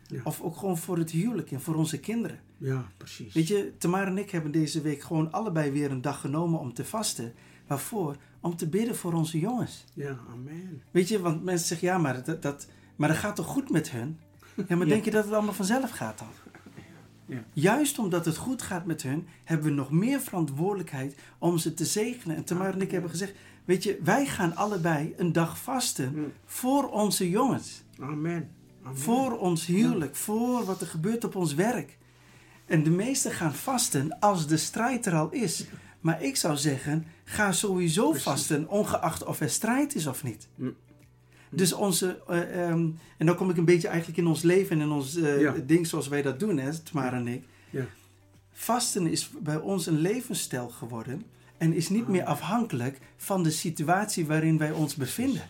[0.08, 0.22] Ja.
[0.24, 2.40] Of ook gewoon voor het huwelijk en voor onze kinderen.
[2.58, 3.34] Ja, precies.
[3.34, 6.74] Weet je, Tamara en ik hebben deze week gewoon allebei weer een dag genomen om
[6.74, 7.34] te vasten.
[7.68, 8.16] Waarvoor?
[8.40, 9.86] Om te bidden voor onze jongens.
[9.94, 10.82] Ja, amen.
[10.92, 13.92] Weet je, want mensen zeggen ja, maar dat, dat, maar dat gaat toch goed met
[13.92, 14.20] hun?
[14.68, 16.28] Ja, maar denk je dat het allemaal vanzelf gaat dan?
[17.26, 17.44] Ja.
[17.54, 21.86] Juist omdat het goed gaat met hun, hebben we nog meer verantwoordelijkheid om ze te
[21.86, 22.36] zegenen.
[22.36, 23.34] En Tamara en ik hebben gezegd,
[23.66, 26.32] weet je, wij gaan allebei een dag vasten Mm.
[26.46, 27.84] voor onze jongens.
[28.00, 28.50] Amen.
[28.84, 28.98] Amen.
[28.98, 31.98] Voor ons huwelijk, voor wat er gebeurt op ons werk.
[32.66, 35.66] En de meesten gaan vasten als de strijd er al is.
[36.00, 38.24] Maar ik zou zeggen, ga sowieso Precies.
[38.24, 40.48] vasten, ongeacht of er strijd is of niet.
[41.54, 44.82] Dus onze, eh, ehm, en dan kom ik een beetje eigenlijk in ons leven en
[44.86, 45.54] in ons Ja.
[45.66, 47.44] ding zoals wij dat doen, hè, Tamara en ik.
[47.70, 47.86] Ja.
[48.54, 51.24] Vasten is bij ons een levensstijl geworden
[51.58, 52.10] en is niet Ah.
[52.10, 55.42] meer afhankelijk van de situatie waarin wij ons bevinden.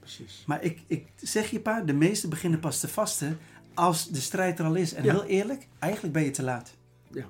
[0.00, 0.42] Precies.
[0.46, 3.38] Maar ik, ik zeg je pa, de meesten beginnen pas te vasten
[3.74, 4.94] als de strijd er al is.
[4.94, 5.12] En Ja.
[5.12, 6.74] heel eerlijk, eigenlijk ben je te laat.
[7.10, 7.24] Ja.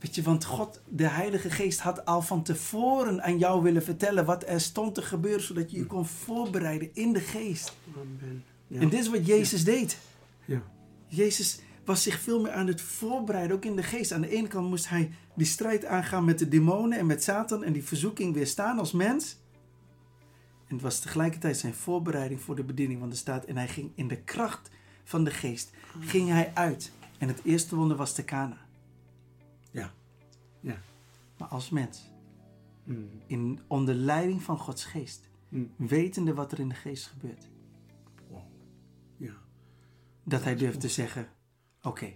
[0.00, 4.24] Weet je, want God, de Heilige Geest, had al van tevoren aan jou willen vertellen
[4.24, 7.76] wat er stond te gebeuren, zodat je je kon voorbereiden in de Geest.
[7.94, 8.44] Amen.
[8.66, 8.80] Ja.
[8.80, 9.98] En dit is wat Jezus deed.
[10.44, 10.62] ja.
[11.06, 14.12] Jezus was zich veel meer aan het voorbereiden, ook in de geest.
[14.12, 17.64] Aan de ene kant moest hij die strijd aangaan met de demonen en met Satan
[17.64, 19.38] en die verzoeking weerstaan als mens.
[20.66, 23.44] En het was tegelijkertijd zijn voorbereiding voor de bediening van de staat.
[23.44, 24.70] En hij ging in de kracht
[25.04, 25.70] van de geest,
[26.00, 26.92] ging hij uit.
[27.18, 28.56] En het eerste wonder was de Kana.
[31.40, 32.10] Maar als mens,
[32.84, 33.08] Mm.
[33.26, 35.72] in, onder leiding van Gods geest, Mm.
[35.76, 37.48] wetende wat er in de geest gebeurt.
[38.28, 38.42] Wow.
[39.16, 39.32] Ja.
[40.24, 41.28] Dat hij durft te zeggen:
[41.82, 42.12] Oké,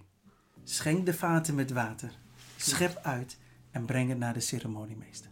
[0.63, 2.19] schenk de vaten met water,
[2.57, 3.39] schep uit
[3.71, 5.31] en breng het naar de ceremoniemeester.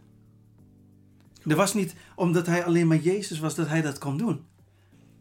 [1.45, 4.45] Er was niet omdat hij alleen maar Jezus was dat hij dat kon doen.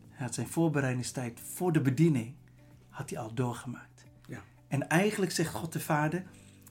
[0.08, 2.34] Hij had zijn voorbereidingstijd voor de bediening
[2.88, 4.04] had hij al doorgemaakt.
[4.26, 4.42] Ja.
[4.68, 6.26] En eigenlijk zegt God de Vader,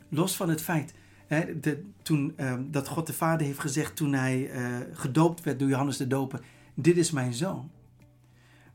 [0.10, 0.94] los van het feit
[1.36, 5.60] hè, de, toen, ehm, dat God de Vader heeft gezegd toen hij eh, gedoopt werd
[5.60, 6.40] door Johannes de Doper:
[6.74, 7.72] Dit is mijn zoon.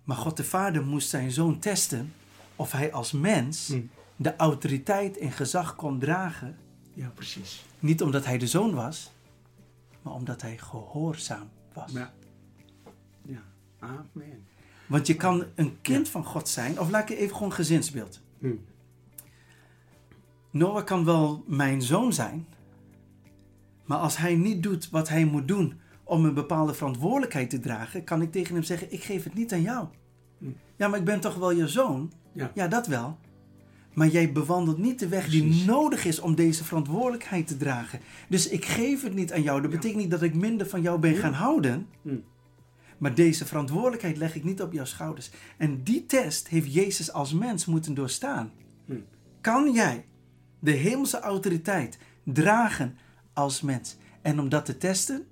[0.04, 2.12] Maar God de Vader moest zijn zoon testen
[2.56, 3.90] of hij als mens Mm.
[4.16, 6.56] de autoriteit en gezag kon dragen.
[6.94, 7.64] Ja, precies.
[7.78, 9.12] Niet omdat hij de zoon was,
[10.02, 11.92] maar omdat hij gehoorzaam was.
[11.92, 12.12] Ja.
[13.22, 13.42] Ja.
[13.78, 14.46] Amen.
[14.86, 18.20] Want je kan een kind van God zijn, of laat ik even gewoon gezinsbeeld.
[18.38, 18.64] Mm.
[20.56, 22.46] Noah kan wel mijn zoon zijn,
[23.84, 28.04] maar als hij niet doet wat hij moet doen om een bepaalde verantwoordelijkheid te dragen,
[28.04, 29.86] kan ik tegen hem zeggen: Ik geef het niet aan jou.
[30.38, 30.44] Hm.
[30.76, 32.12] Ja, maar ik ben toch wel je zoon?
[32.32, 32.50] Ja.
[32.54, 33.18] Ja, dat wel.
[33.94, 35.56] Maar jij bewandelt niet de weg Precies.
[35.56, 38.00] die nodig is om deze verantwoordelijkheid te dragen.
[38.28, 39.60] Dus ik geef het niet aan jou.
[39.62, 39.76] Dat Ja.
[39.76, 41.86] betekent niet dat ik minder van jou ben gaan houden.
[42.02, 42.16] Hm.
[42.98, 45.30] Maar deze verantwoordelijkheid leg ik niet op jouw schouders.
[45.58, 48.50] En die test heeft Jezus als mens moeten doorstaan.
[48.86, 48.92] Hm.
[49.40, 50.04] Kan jij
[50.66, 52.98] de hemelse autoriteit dragen
[53.32, 53.96] als mens?
[54.22, 55.26] En om dat te testen,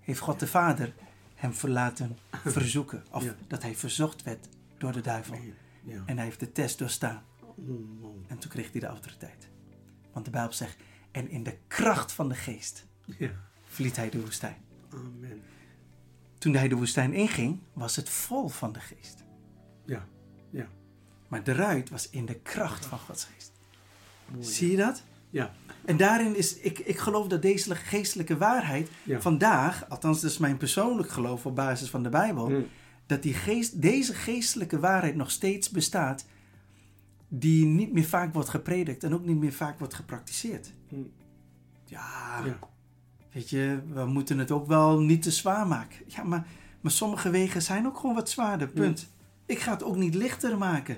[0.00, 0.94] heeft God de Vader
[1.34, 2.18] hem verlaten
[2.56, 3.04] verzoeken.
[3.10, 3.34] Of Ja.
[3.48, 4.48] dat hij verzocht werd
[4.78, 5.36] door de duivel.
[5.84, 6.02] Ja.
[6.06, 7.22] En hij heeft de test doorstaan.
[7.54, 8.16] Wow.
[8.26, 9.48] En toen kreeg hij de autoriteit.
[10.12, 10.76] Want de Bijbel zegt,
[11.10, 12.86] en in de kracht van de geest
[13.18, 13.30] Ja.
[13.66, 14.56] verliet hij de woestijn.
[14.92, 15.42] Amen.
[16.38, 19.24] Toen hij de woestijn inging, was het vol van de geest.
[19.84, 20.06] Ja.
[20.50, 20.66] Ja.
[21.28, 23.52] Maar de ruit was in de kracht van Gods geest.
[24.32, 24.44] Mooi.
[24.44, 25.02] Zie je dat?
[25.30, 25.52] Ja.
[25.84, 29.20] En daarin is, ik, ik geloof dat deze geestelijke waarheid Ja.
[29.20, 32.66] vandaag, althans dat is mijn persoonlijk geloof op basis van de Bijbel, Mm.
[33.06, 36.24] dat die geest, deze geestelijke waarheid nog steeds bestaat,
[37.28, 40.72] die niet meer vaak wordt gepredikt en ook niet meer vaak wordt gepraktiseerd.
[40.88, 41.10] Mm.
[41.84, 42.58] Ja, Ja.
[43.32, 45.98] weet je, we moeten het ook wel niet te zwaar maken.
[46.06, 46.46] Ja, maar,
[46.80, 49.08] maar sommige wegen zijn ook gewoon wat zwaarder, punt.
[49.46, 50.96] Ik ga het ook niet lichter maken,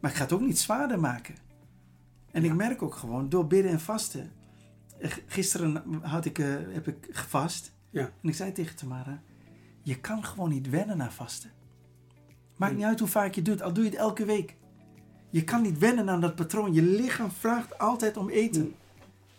[0.00, 1.34] maar ik ga het ook niet zwaarder maken.
[2.32, 4.32] En ik merk ook gewoon, door bidden en vasten.
[4.98, 7.72] Eh, Gisteren had ik, eh, heb ik gevast.
[7.90, 8.00] Ja.
[8.22, 9.22] En ik zei tegen Tamara,
[9.82, 11.50] je kan gewoon niet wennen aan vasten.
[12.56, 14.56] Maakt niet uit hoe vaak je doet, al doe je het elke week.
[15.30, 16.72] Je kan niet wennen aan dat patroon.
[16.72, 18.62] Je lichaam vraagt altijd om eten.
[18.62, 18.74] Mm.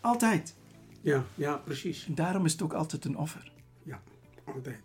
[0.01, 0.55] Altijd.
[1.01, 1.23] Ja.
[1.35, 2.05] Ja, precies.
[2.07, 3.51] En daarom is het ook altijd een offer.
[3.83, 4.01] Ja.
[4.45, 4.81] Altijd.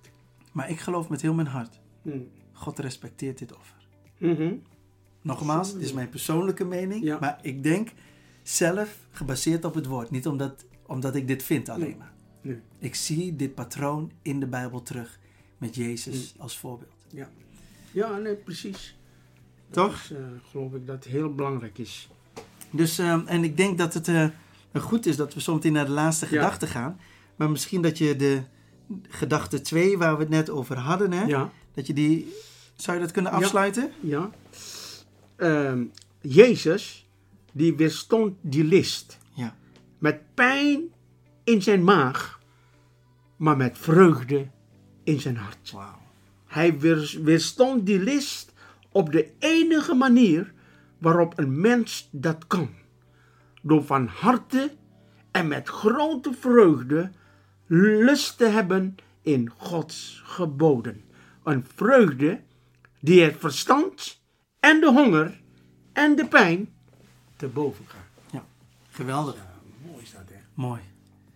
[0.52, 2.28] Maar ik geloof met heel mijn hart, Mm.
[2.52, 3.88] God respecteert dit offer.
[4.18, 4.54] Mhm.
[5.27, 7.05] Nogmaals, dit is mijn persoonlijke mening.
[7.05, 7.18] Ja.
[7.20, 7.89] Maar ik denk
[8.43, 10.11] zelf gebaseerd op het woord.
[10.11, 11.97] Niet omdat, omdat ik dit vind alleen Nee.
[11.97, 12.12] maar.
[12.43, 12.61] Nee.
[12.79, 15.18] Ik zie dit patroon in de Bijbel terug.
[15.59, 16.41] Met Jezus Mm.
[16.41, 16.93] als voorbeeld.
[17.09, 17.29] Ja.
[17.91, 18.97] Ja, nee, precies.
[19.70, 20.07] Toch?
[20.09, 20.18] Dus,
[20.51, 22.09] geloof ik dat het heel belangrijk is.
[22.70, 24.27] Dus, ehm, en ik denk dat het eh,
[24.74, 26.31] goed is dat we zometeen naar de laatste Ja.
[26.31, 27.01] gedachte gaan.
[27.37, 28.43] Maar misschien dat je de
[29.09, 31.51] gedachte 2, waar we het net over hadden, hè, Ja.
[31.74, 32.35] dat je die.
[32.77, 33.39] Zou je dat kunnen Ja.
[33.39, 33.91] afsluiten?
[34.01, 34.31] Ja.
[35.37, 35.84] Ehm,
[36.20, 37.09] Jezus,
[37.53, 39.18] die weerstond die list.
[39.34, 39.57] Ja.
[39.99, 40.80] Met pijn
[41.45, 42.41] in zijn maag,
[43.37, 44.49] maar met vreugde
[45.05, 45.74] in zijn hart.
[46.47, 48.53] Hij weers- weerstond die list
[48.93, 50.53] op de enige manier
[50.99, 52.68] waarop een mens dat kan.
[53.62, 54.72] Door van harte
[55.30, 57.11] en met grote vreugde
[57.66, 61.05] lust te hebben in Gods geboden.
[61.45, 62.41] Een vreugde
[63.01, 64.20] die het verstand
[64.61, 65.40] en de honger
[65.92, 66.74] en de pijn
[67.36, 67.84] te boven.
[68.96, 69.34] Geweldig.
[69.34, 69.50] Ja,
[69.90, 70.40] mooi is dat, hè?
[70.54, 70.80] Mooi.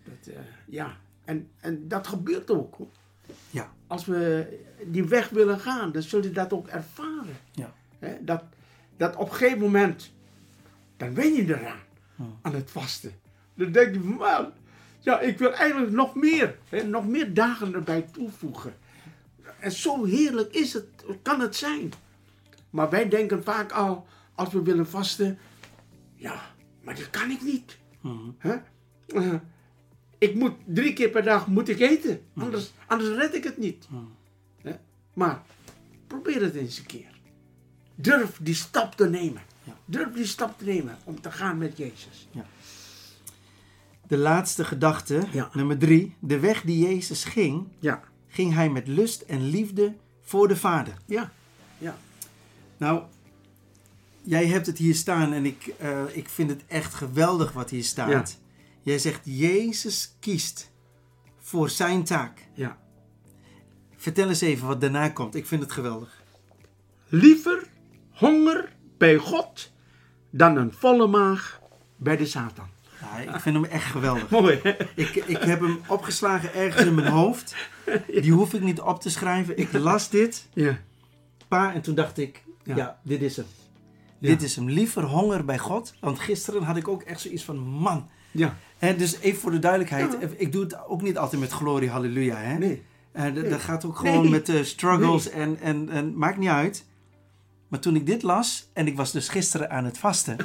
[0.05, 2.75] Dat, eh, ja, en, en dat gebeurt ook.
[2.75, 2.89] Hoor.
[3.51, 3.73] Ja.
[3.87, 4.47] Als we
[4.87, 7.37] die weg willen gaan, dan zul je dat ook ervaren.
[7.53, 7.73] Ja.
[7.99, 8.43] Hè, dat,
[8.97, 10.13] dat op een gegeven moment,
[10.97, 11.81] dan ben je eraan,
[12.43, 13.13] aan het vasten.
[13.55, 14.53] Dan denk je, man,
[15.01, 18.75] ja, ik wil eigenlijk nog meer, hè, nog meer dagen erbij toevoegen.
[19.59, 20.87] En zo heerlijk is het,
[21.23, 21.93] kan het zijn.
[22.71, 25.39] Maar wij denken vaak al, als we willen vasten,
[26.15, 26.41] ja,
[26.83, 27.79] maar dat kan ik niet.
[28.01, 28.19] Mhm.
[29.07, 29.35] Eh,
[30.19, 32.21] ik moet drie keer per dag moet ik eten.
[32.33, 32.45] Mhm.
[32.45, 33.87] Anders, anders red ik het niet.
[33.91, 34.03] Mhm.
[35.15, 35.43] Maar
[36.07, 37.19] probeer het eens een keer.
[37.95, 39.43] Durf die stap te nemen.
[39.63, 39.77] Ja.
[39.85, 42.29] Durf die stap te nemen om te gaan met Jezus.
[44.07, 45.51] De laatste gedachte, Ja.
[45.53, 46.17] nummer drie.
[46.21, 50.95] De weg die Jezus ging, Ja, ging hij met lust en liefde voor de Vader.
[51.07, 51.31] ja, ja.
[52.81, 53.03] Nou,
[54.23, 57.85] jij hebt het hier staan en ik, eh, ik vind het echt geweldig wat hier
[57.85, 58.39] staat.
[58.83, 60.71] Jij zegt, Jezus kiest
[61.39, 62.49] voor zijn taak.
[62.55, 62.79] ja.
[63.97, 65.35] Vertel eens even wat daarna komt.
[65.35, 66.23] Ik vind het geweldig.
[67.09, 67.67] Liever
[68.11, 69.73] honger bij God
[70.31, 71.61] dan een volle maag
[71.97, 72.69] bij de Satan.
[73.01, 74.31] Ja, ik vind hem echt geweldig.
[74.41, 74.77] Mooi, hè?
[74.95, 77.55] Ik, ik heb hem opgeslagen ergens in mijn hoofd.
[78.23, 79.59] Die hoef ik niet op te schrijven.
[79.59, 80.79] Ik las dit, Ja,
[81.49, 83.01] pa, en toen dacht ik, ja, Ja.
[83.03, 83.47] dit is hem.
[84.19, 84.29] Ja.
[84.29, 84.69] Dit is hem.
[84.71, 85.95] Liever honger bij God.
[86.01, 88.09] Want gisteren had ik ook echt zoiets van, man.
[88.31, 88.57] ja.
[88.79, 90.17] Hè, dus even voor de duidelijkheid.
[90.21, 90.29] Ja.
[90.37, 92.37] Ik doe het ook niet altijd met glorie, halleluja.
[92.37, 92.59] Hè?
[92.59, 92.83] Nee.
[93.13, 93.33] Nee.
[93.49, 94.31] Dat gaat ook gewoon Nee.
[94.31, 96.87] met eh, struggles en, en, en maakt niet uit.
[97.69, 100.37] Maar toen ik dit las, en ik was dus gisteren aan het vasten.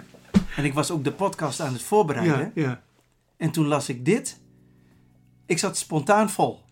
[0.56, 2.52] en ik was ook de podcast aan het voorbereiden.
[2.54, 2.82] Ja, ja.
[3.36, 4.40] En toen las ik dit.
[5.46, 6.62] Ik zat spontaan vol.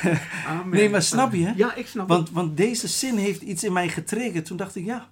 [0.46, 0.68] Amen.
[0.76, 1.52] Nee, maar snap je?
[1.56, 4.44] Ja, ik snap Want, want deze zin heeft iets in mij getriggerd.
[4.44, 5.08] Toen dacht ik, ja,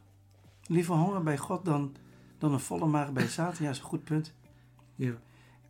[0.67, 1.95] liever honger bij God dan,
[2.39, 3.55] dan een volle maag bij Satan.
[3.59, 4.27] Ja, dat is een goed punt.
[4.27, 4.35] het.
[4.97, 5.13] Ja,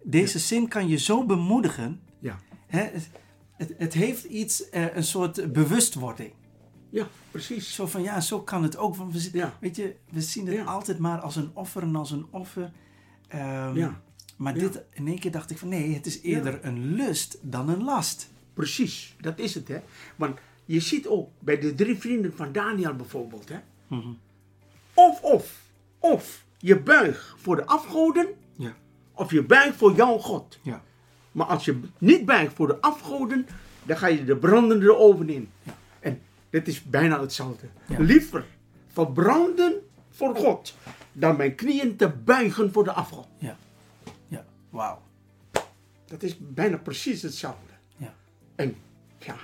[0.03, 2.01] Deze zin kan je zo bemoedigen.
[2.19, 2.39] ja.
[2.67, 2.81] Hè?
[2.83, 3.11] Het,
[3.57, 6.33] het, het heeft iets, eh, een soort bewustwording.
[6.91, 7.75] ja precies.
[7.75, 8.97] Zo van, ja, zo kan het ook.
[8.97, 9.57] Want we, Ja.
[9.61, 10.65] Weet je, we zien het Ja.
[10.65, 12.73] altijd maar als een offer en als een offer.
[13.29, 14.01] Ehm, Ja.
[14.37, 17.69] Maar dit, in één keer dacht ik van, nee, het is eerder een lust dan
[17.69, 18.30] een last.
[18.55, 19.81] Precies, dat is het, hè.
[20.17, 23.59] Want je ziet ook bij de drie vrienden van Daniel bijvoorbeeld, hè.
[23.87, 24.09] Mhm.
[24.95, 25.61] Of, of,
[25.99, 28.27] of je buigt voor de afgoden,
[28.57, 28.75] Ja,
[29.13, 30.59] of je buigt voor jouw God.
[30.63, 30.83] ja,
[31.33, 33.47] Maar als je niet buigt voor de afgoden,
[33.83, 35.51] dan ga je de brandende oven in.
[35.63, 35.77] Ja.
[36.01, 36.21] En
[36.51, 37.67] dit is bijna hetzelfde.
[37.99, 38.45] Liever
[38.89, 39.73] verbranden
[40.11, 40.75] voor God,
[41.13, 43.27] dan mijn knieën te buigen voor de afgod.
[43.39, 43.57] ja.
[44.29, 45.03] Ja, wauw.
[46.07, 47.70] Dat is bijna precies hetzelfde.
[48.61, 48.77] En
[49.19, 49.37] ja,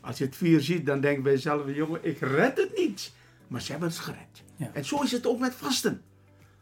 [0.00, 3.12] als je het vier ziet, dan denk je bij jezelf, jongen, ik red het niet.
[3.46, 4.42] Maar ze hebben het gered.
[4.56, 4.70] Ja.
[4.72, 6.02] En zo is het ook met vasten.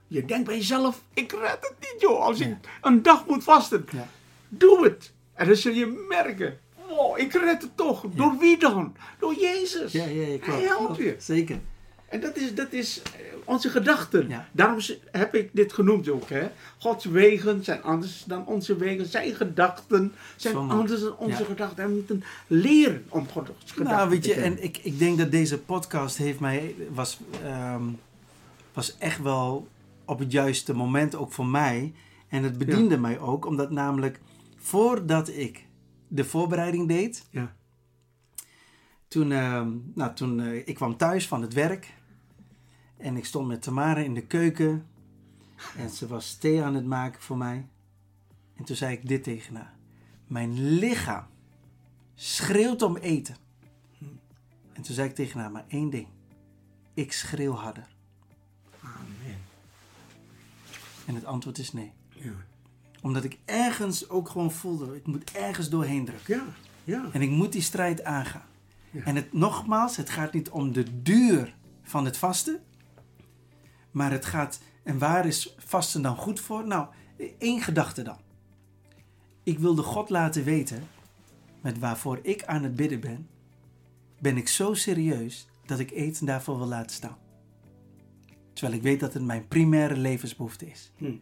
[0.07, 3.87] Je denkt bij jezelf, ik red het niet joh, als ik een dag moet vasten.
[3.93, 4.09] Ja.
[4.49, 5.12] Doe het.
[5.35, 6.59] En dan zul je merken,
[6.89, 8.05] wow, ik red het toch.
[8.15, 8.97] Door wie dan?
[9.19, 9.93] Door Jezus.
[9.93, 10.47] Ja, ja, ja, klopt.
[10.47, 11.17] Hij helpt je.
[11.19, 11.59] Zeker.
[12.09, 13.11] En dat is, dat is eh,
[13.45, 14.28] onze gedachten.
[14.28, 14.49] Ja.
[14.53, 14.78] Daarom
[15.11, 16.28] heb ik dit genoemd ook.
[16.28, 16.49] Hè?
[16.78, 19.07] Gods wegen zijn anders dan onze wegen.
[19.07, 21.45] Zijn gedachten zijn anders dan onze Ja.
[21.45, 21.82] gedachten.
[21.84, 25.18] En we moeten leren om Gods gedachten Nou, weet te je, en ik, ik denk
[25.18, 27.82] dat deze podcast heeft mij, was, ehm,
[28.72, 29.68] was echt wel
[30.05, 31.92] op het juiste moment ook voor mij.
[32.28, 34.20] En het bediende mij ook, omdat namelijk
[34.57, 35.66] voordat ik
[36.09, 37.55] de voorbereiding deed, Ja.
[39.09, 41.92] toen, ehm, nou, toen eh, ik kwam thuis van het werk
[43.05, 44.86] en ik stond met Tamara in de keuken
[45.76, 47.66] en ze was thee aan het maken voor mij.
[48.55, 49.74] En toen zei ik dit tegen haar.
[50.26, 51.26] Mijn lichaam
[52.14, 53.36] schreeuwt om eten.
[54.72, 56.07] En toen zei ik tegen haar maar één ding.
[56.94, 57.88] Ik schreeuw harder.
[58.80, 59.38] Amen.
[61.07, 61.92] En het antwoord is nee.
[62.09, 62.32] Ja.
[63.00, 66.36] Omdat ik ergens ook gewoon voelde, ik moet ergens doorheen drukken.
[66.36, 66.44] Ja.
[66.84, 67.09] Ja.
[67.12, 68.46] En ik moet die strijd aangaan.
[68.90, 69.05] Ja.
[69.05, 72.62] En het, nogmaals, het gaat niet om de duur van het vasten.
[73.95, 76.66] Maar het gaat, en waar is vasten dan goed voor?
[76.66, 76.86] Nou,
[77.38, 78.18] één gedachte dan.
[79.42, 80.82] Ik wilde God laten weten,
[81.61, 83.28] met waarvoor ik aan het bidden ben,
[84.20, 87.16] ben ik zo serieus dat ik eten daarvoor wil laten staan.
[88.53, 90.92] Terwijl ik weet dat het mijn primaire levensbehoefte is.
[90.97, 91.12] Hm.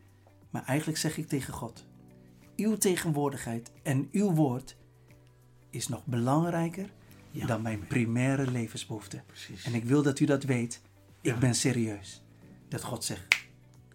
[0.50, 1.84] Maar eigenlijk zeg ik tegen God:
[2.56, 4.76] Uw tegenwoordigheid en uw woord
[5.70, 6.90] is nog belangrijker
[7.30, 7.46] Ja.
[7.46, 9.22] dan mijn primaire levensbehoefte.
[9.26, 9.64] Precies.
[9.64, 10.80] En ik wil dat u dat weet.
[11.20, 11.38] Ik Ja.
[11.38, 12.22] ben serieus.
[12.72, 13.36] Dat God zegt: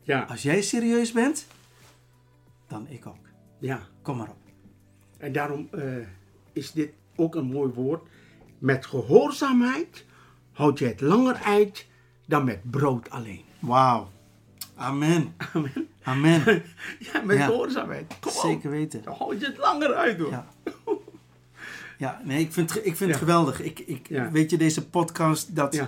[0.03, 0.21] Ja.
[0.21, 1.47] Als jij serieus bent,
[2.67, 3.28] dan ik ook.
[3.59, 3.88] Ja.
[4.01, 4.38] Kom maar op.
[5.17, 5.82] En daarom eh,
[6.53, 8.07] is dit ook een mooi woord.
[8.57, 10.05] Met gehoorzaamheid
[10.51, 11.86] houd je het langer uit
[12.25, 13.43] dan met brood alleen.
[13.59, 14.09] Wauw.
[14.75, 15.36] Amen.
[15.53, 15.88] Amen.
[16.03, 16.63] Amen.
[17.13, 17.45] Ja, met Ja.
[17.45, 18.19] gehoorzaamheid.
[18.19, 18.32] Kom.
[18.32, 19.03] Zeker weten.
[19.03, 20.30] Dan houd je het langer uit hoor.
[20.32, 20.47] Ja.
[21.97, 23.61] Ja, nee, ik vind, ik vind het geweldig.
[23.61, 24.07] Ik, ik.
[24.32, 25.84] Weet je, deze podcast, dat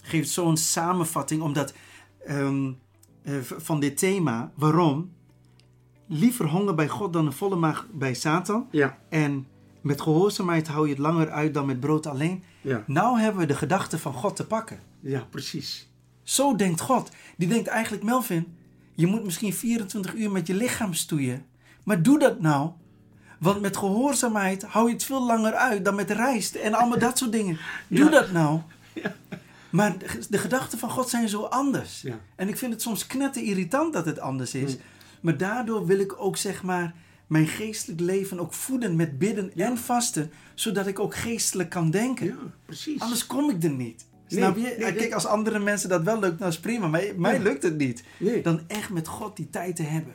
[0.00, 1.72] geeft zo'n samenvatting omdat,
[2.28, 2.72] ehm,
[3.22, 4.52] eh, van dit thema.
[4.54, 5.10] Waarom?
[6.06, 8.66] Liever honger bij God dan een volle maag bij Satan.
[8.70, 8.98] Ja.
[9.08, 9.46] En
[9.80, 12.42] met gehoorzaamheid hou je het langer uit dan met brood alleen.
[12.60, 12.82] Ja.
[12.86, 14.78] Nou hebben we de gedachte van God te pakken.
[15.00, 15.88] Ja, precies.
[16.22, 17.10] Zo denkt God.
[17.36, 18.56] Die denkt eigenlijk, Melvin,
[18.94, 21.44] Je moet misschien 24 uur met je lichaam stoeien.
[21.84, 22.70] Maar doe dat nou.
[23.38, 27.18] Want met gehoorzaamheid hou je het veel langer uit dan met rijst en allemaal dat
[27.18, 27.58] soort dingen.
[27.88, 28.10] Doe Ja.
[28.10, 28.60] dat nou.
[29.70, 32.00] Maar de, de gedachten van God zijn zo anders.
[32.02, 32.20] Ja.
[32.36, 34.76] En ik vind het soms knetter irritant dat het anders is.
[35.20, 36.94] Maar daardoor wil ik ook zeg maar
[37.26, 40.30] mijn geestelijk leven ook voeden met bidden en vasten.
[40.54, 42.26] Zodat ik ook geestelijk kan denken.
[42.26, 42.34] Ja,
[42.66, 43.00] precies.
[43.00, 44.06] Anders kom ik er niet.
[44.28, 44.62] Nee, Snap je?
[44.62, 44.94] nee, nee.
[44.94, 46.86] Kijk, als andere mensen dat wel lukt, dan is prima.
[46.88, 48.04] Maar mij lukt het niet.
[48.42, 50.14] Dan echt met God die tijd te hebben.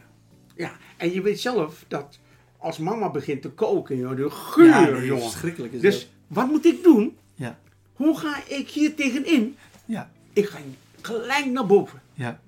[0.56, 2.20] Ja, en je weet zelf dat
[2.58, 5.24] als mama begint te koken, joh, de geur, Ja, nee, jongen.
[5.24, 6.08] verschrikkelijk is Dus dat.
[6.28, 7.18] wat moet ik doen?
[7.36, 7.60] Ja,
[7.94, 9.58] Hoe ga ik hier tegenin?
[9.86, 10.58] ja, Ik ga
[11.02, 12.02] gelijk naar boven.
[12.14, 12.39] ja.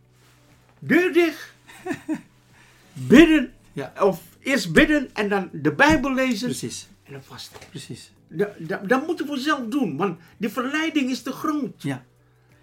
[0.79, 1.53] Deur dicht.
[2.93, 3.53] bidden.
[3.73, 3.93] Ja.
[3.99, 6.47] Of eerst bidden en dan de Bijbel lezen.
[6.47, 7.59] Precies, En dan vasten.
[7.69, 8.11] precies.
[8.27, 11.81] Dat, dat, dat moeten we zelf doen, want die verleiding is te groot.
[11.83, 12.03] Ja,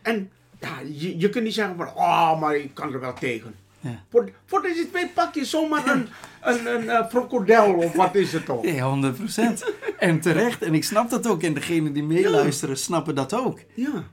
[0.02, 0.30] En
[0.60, 3.54] ja, je, je kunt niet zeggen van, oh, maar ik kan er wel tegen.
[3.82, 4.04] Ja.
[4.46, 6.08] Voor, deze twee pak je zomaar een,
[6.40, 8.64] een, een, eh, krokodil of wat is het toch?
[8.64, 9.64] Ja, 100%
[9.98, 10.62] En terecht.
[10.62, 11.42] En ik snap dat ook.
[11.42, 13.60] En degenen die meeluisteren snappen dat ook.
[13.74, 14.04] Ja,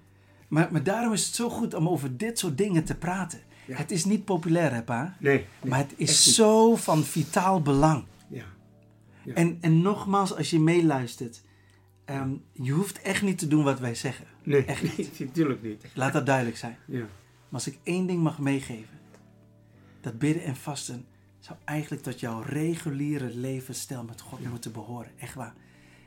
[0.47, 3.39] Maar, maar daarom is het zo goed om over dit soort dingen te praten.
[3.65, 3.75] Ja.
[3.75, 5.15] Het is niet populair, hè, pa?
[5.19, 5.35] nee.
[5.37, 8.03] nee, Maar het is zo van vitaal belang.
[8.29, 8.43] Ja,
[9.23, 9.33] Ja.
[9.33, 11.41] En, en nogmaals, als je meeluistert,
[12.05, 14.25] ehm, je hoeft echt niet te doen wat wij zeggen.
[14.43, 15.19] nee, Echt niet.
[15.25, 15.85] natuurlijk niet.
[15.93, 16.77] Laat dat duidelijk zijn.
[16.85, 16.99] Ja.
[16.99, 17.07] Maar
[17.49, 18.98] als ik één ding mag meegeven,
[20.01, 21.05] dat bidden en vasten
[21.39, 25.11] zou eigenlijk tot jouw reguliere levensstijl met God moeten behoren.
[25.19, 25.53] Echt waar.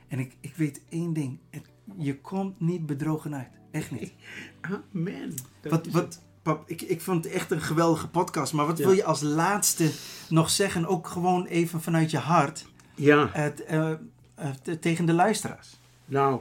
[0.09, 3.49] En ik, ik weet één ding, het- je komt niet bedrogen uit.
[3.71, 4.13] Echt niet.
[4.95, 5.35] Amen.
[5.61, 8.53] Dat Wat, wat, pap, ik, ik vond het echt een geweldige podcast.
[8.53, 8.85] Maar wat Ja.
[8.87, 9.91] wil je als laatste
[10.29, 12.67] nog zeggen, ook gewoon even vanuit je hart.
[12.95, 15.77] Ja, het, eh, eh, te- tegen de luisteraars?
[16.05, 16.41] nou,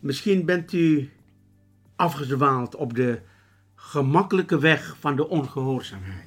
[0.00, 1.10] misschien bent u
[1.96, 3.20] afgedwaald op de
[3.74, 6.26] gemakkelijke weg van de ongehoorzaamheid.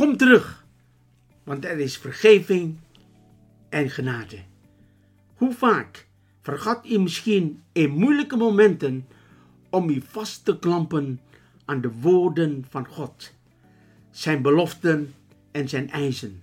[0.00, 0.64] Kom terug,
[1.44, 2.78] want er is vergeving
[3.68, 4.38] en genade.
[5.34, 6.06] Hoe vaak
[6.40, 9.06] vergat u misschien in moeilijke momenten
[9.70, 11.20] om u vast te klampen
[11.64, 13.32] aan de woorden van God,
[14.10, 15.14] zijn beloften
[15.50, 16.42] en zijn eisen.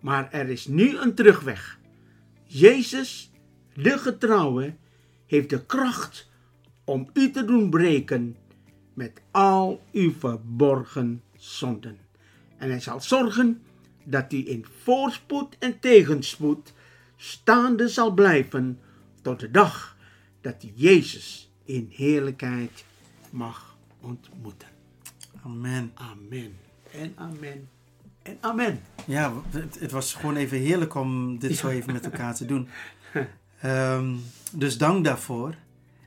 [0.00, 1.78] Maar er is nu een terugweg.
[2.44, 3.30] Jezus,
[3.74, 4.74] de getrouwe,
[5.26, 6.28] heeft de kracht
[6.84, 8.36] om u te doen breken
[8.94, 12.08] met al uw verborgen zonden.
[12.60, 13.62] En hij zal zorgen
[14.04, 16.72] dat u in voorspoed en tegenspoed
[17.16, 18.78] staande zal blijven
[19.22, 19.96] tot de dag
[20.40, 22.84] dat u Jezus in heerlijkheid
[23.30, 24.68] mag ontmoeten.
[25.44, 25.92] Amen.
[25.94, 26.56] Amen.
[26.92, 27.68] En amen.
[28.22, 28.80] En amen.
[29.06, 32.68] Ja, het, het was gewoon even heerlijk om dit zo even met elkaar te doen.
[33.60, 34.16] Ehm,
[34.52, 35.54] dus dank daarvoor.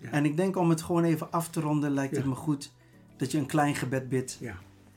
[0.01, 0.09] Ja.
[0.09, 2.71] En ik denk om het gewoon even af te ronden, lijkt het me goed
[3.17, 4.37] dat je een klein gebed bidt.
[4.39, 4.55] Ja.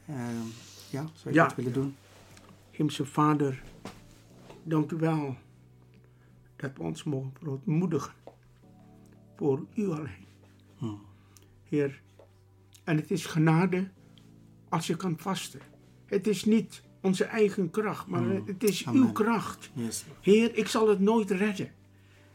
[0.09, 0.47] Ehm,
[0.91, 1.47] ja, zou je Ja.
[1.47, 1.97] dat willen doen?
[2.70, 3.62] Hemelse Vader,
[4.62, 5.37] dank u wel
[6.57, 8.14] dat we ons mogen verontmoedigen
[9.37, 10.26] voor u alleen.
[10.76, 11.01] Hmm.
[11.64, 12.03] Heer,
[12.84, 13.89] en het is genade
[14.68, 15.61] als je kan vasten.
[16.07, 19.70] Het is niet onze eigen kracht, maar het is uw kracht.
[19.72, 20.05] Yes.
[20.20, 21.72] Heer, ik zal het nooit redden.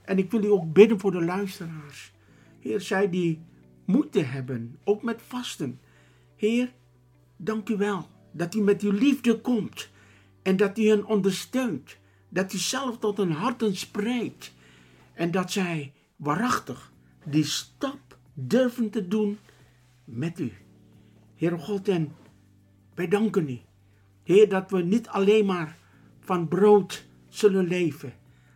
[0.02, 2.14] En ik wil u ook bidden voor de luisteraars.
[2.60, 3.42] Heer, zij die
[3.86, 5.80] moeite hebben, ook met vasten.
[6.36, 6.74] Heer,
[7.38, 9.90] dank u wel dat u met uw liefde komt
[10.42, 11.98] en dat u hen ondersteunt.
[12.30, 14.54] Dat u zelf tot hun harten spreekt
[15.14, 16.92] en dat zij waarachtig
[17.26, 19.38] die stap durven te doen
[20.04, 20.52] met u.
[21.36, 22.16] Heer God, en
[22.94, 23.60] wij danken u.
[24.24, 25.78] Heer, dat we niet alleen maar
[26.20, 28.14] van brood zullen leven,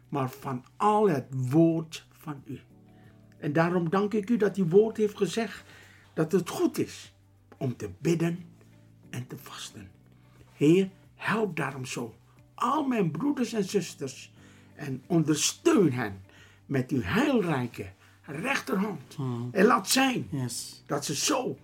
[0.09, 2.59] maar van al het woord van u.
[3.37, 5.63] En daarom dank ik u dat uw woord heeft gezegd
[6.13, 7.13] dat het goed is
[7.57, 8.39] om te bidden
[9.15, 9.89] en te vasten.
[10.53, 12.15] Heer, help daarom zo
[12.55, 14.31] al mijn broeders en zusters
[14.75, 16.21] en ondersteun hen
[16.65, 17.85] met uw heilrijke
[18.25, 19.17] rechterhand.
[19.51, 20.83] En laat zijn Yes.
[20.85, 21.57] dat ze zo,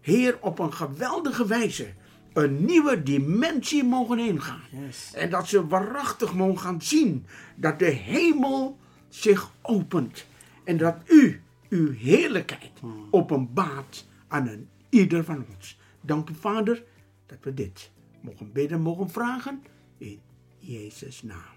[0.00, 1.92] Heer, op een geweldige wijze
[2.32, 4.60] een nieuwe dimensie mogen ingaan.
[4.70, 5.12] Yes.
[5.14, 8.78] En dat ze waarachtig mogen gaan zien dat de hemel
[9.08, 10.26] zich opent.
[10.64, 12.70] En dat u uw heerlijkheid
[13.10, 15.78] openbaart aan een ieder van ons.
[16.00, 16.82] Dank u, Vader,
[17.28, 19.62] dat we dit mogen bidden, mogen vragen.
[19.98, 20.20] In
[20.58, 21.56] Jezus' naam.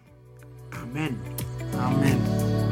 [0.70, 1.18] Amen.
[1.76, 2.71] Amen.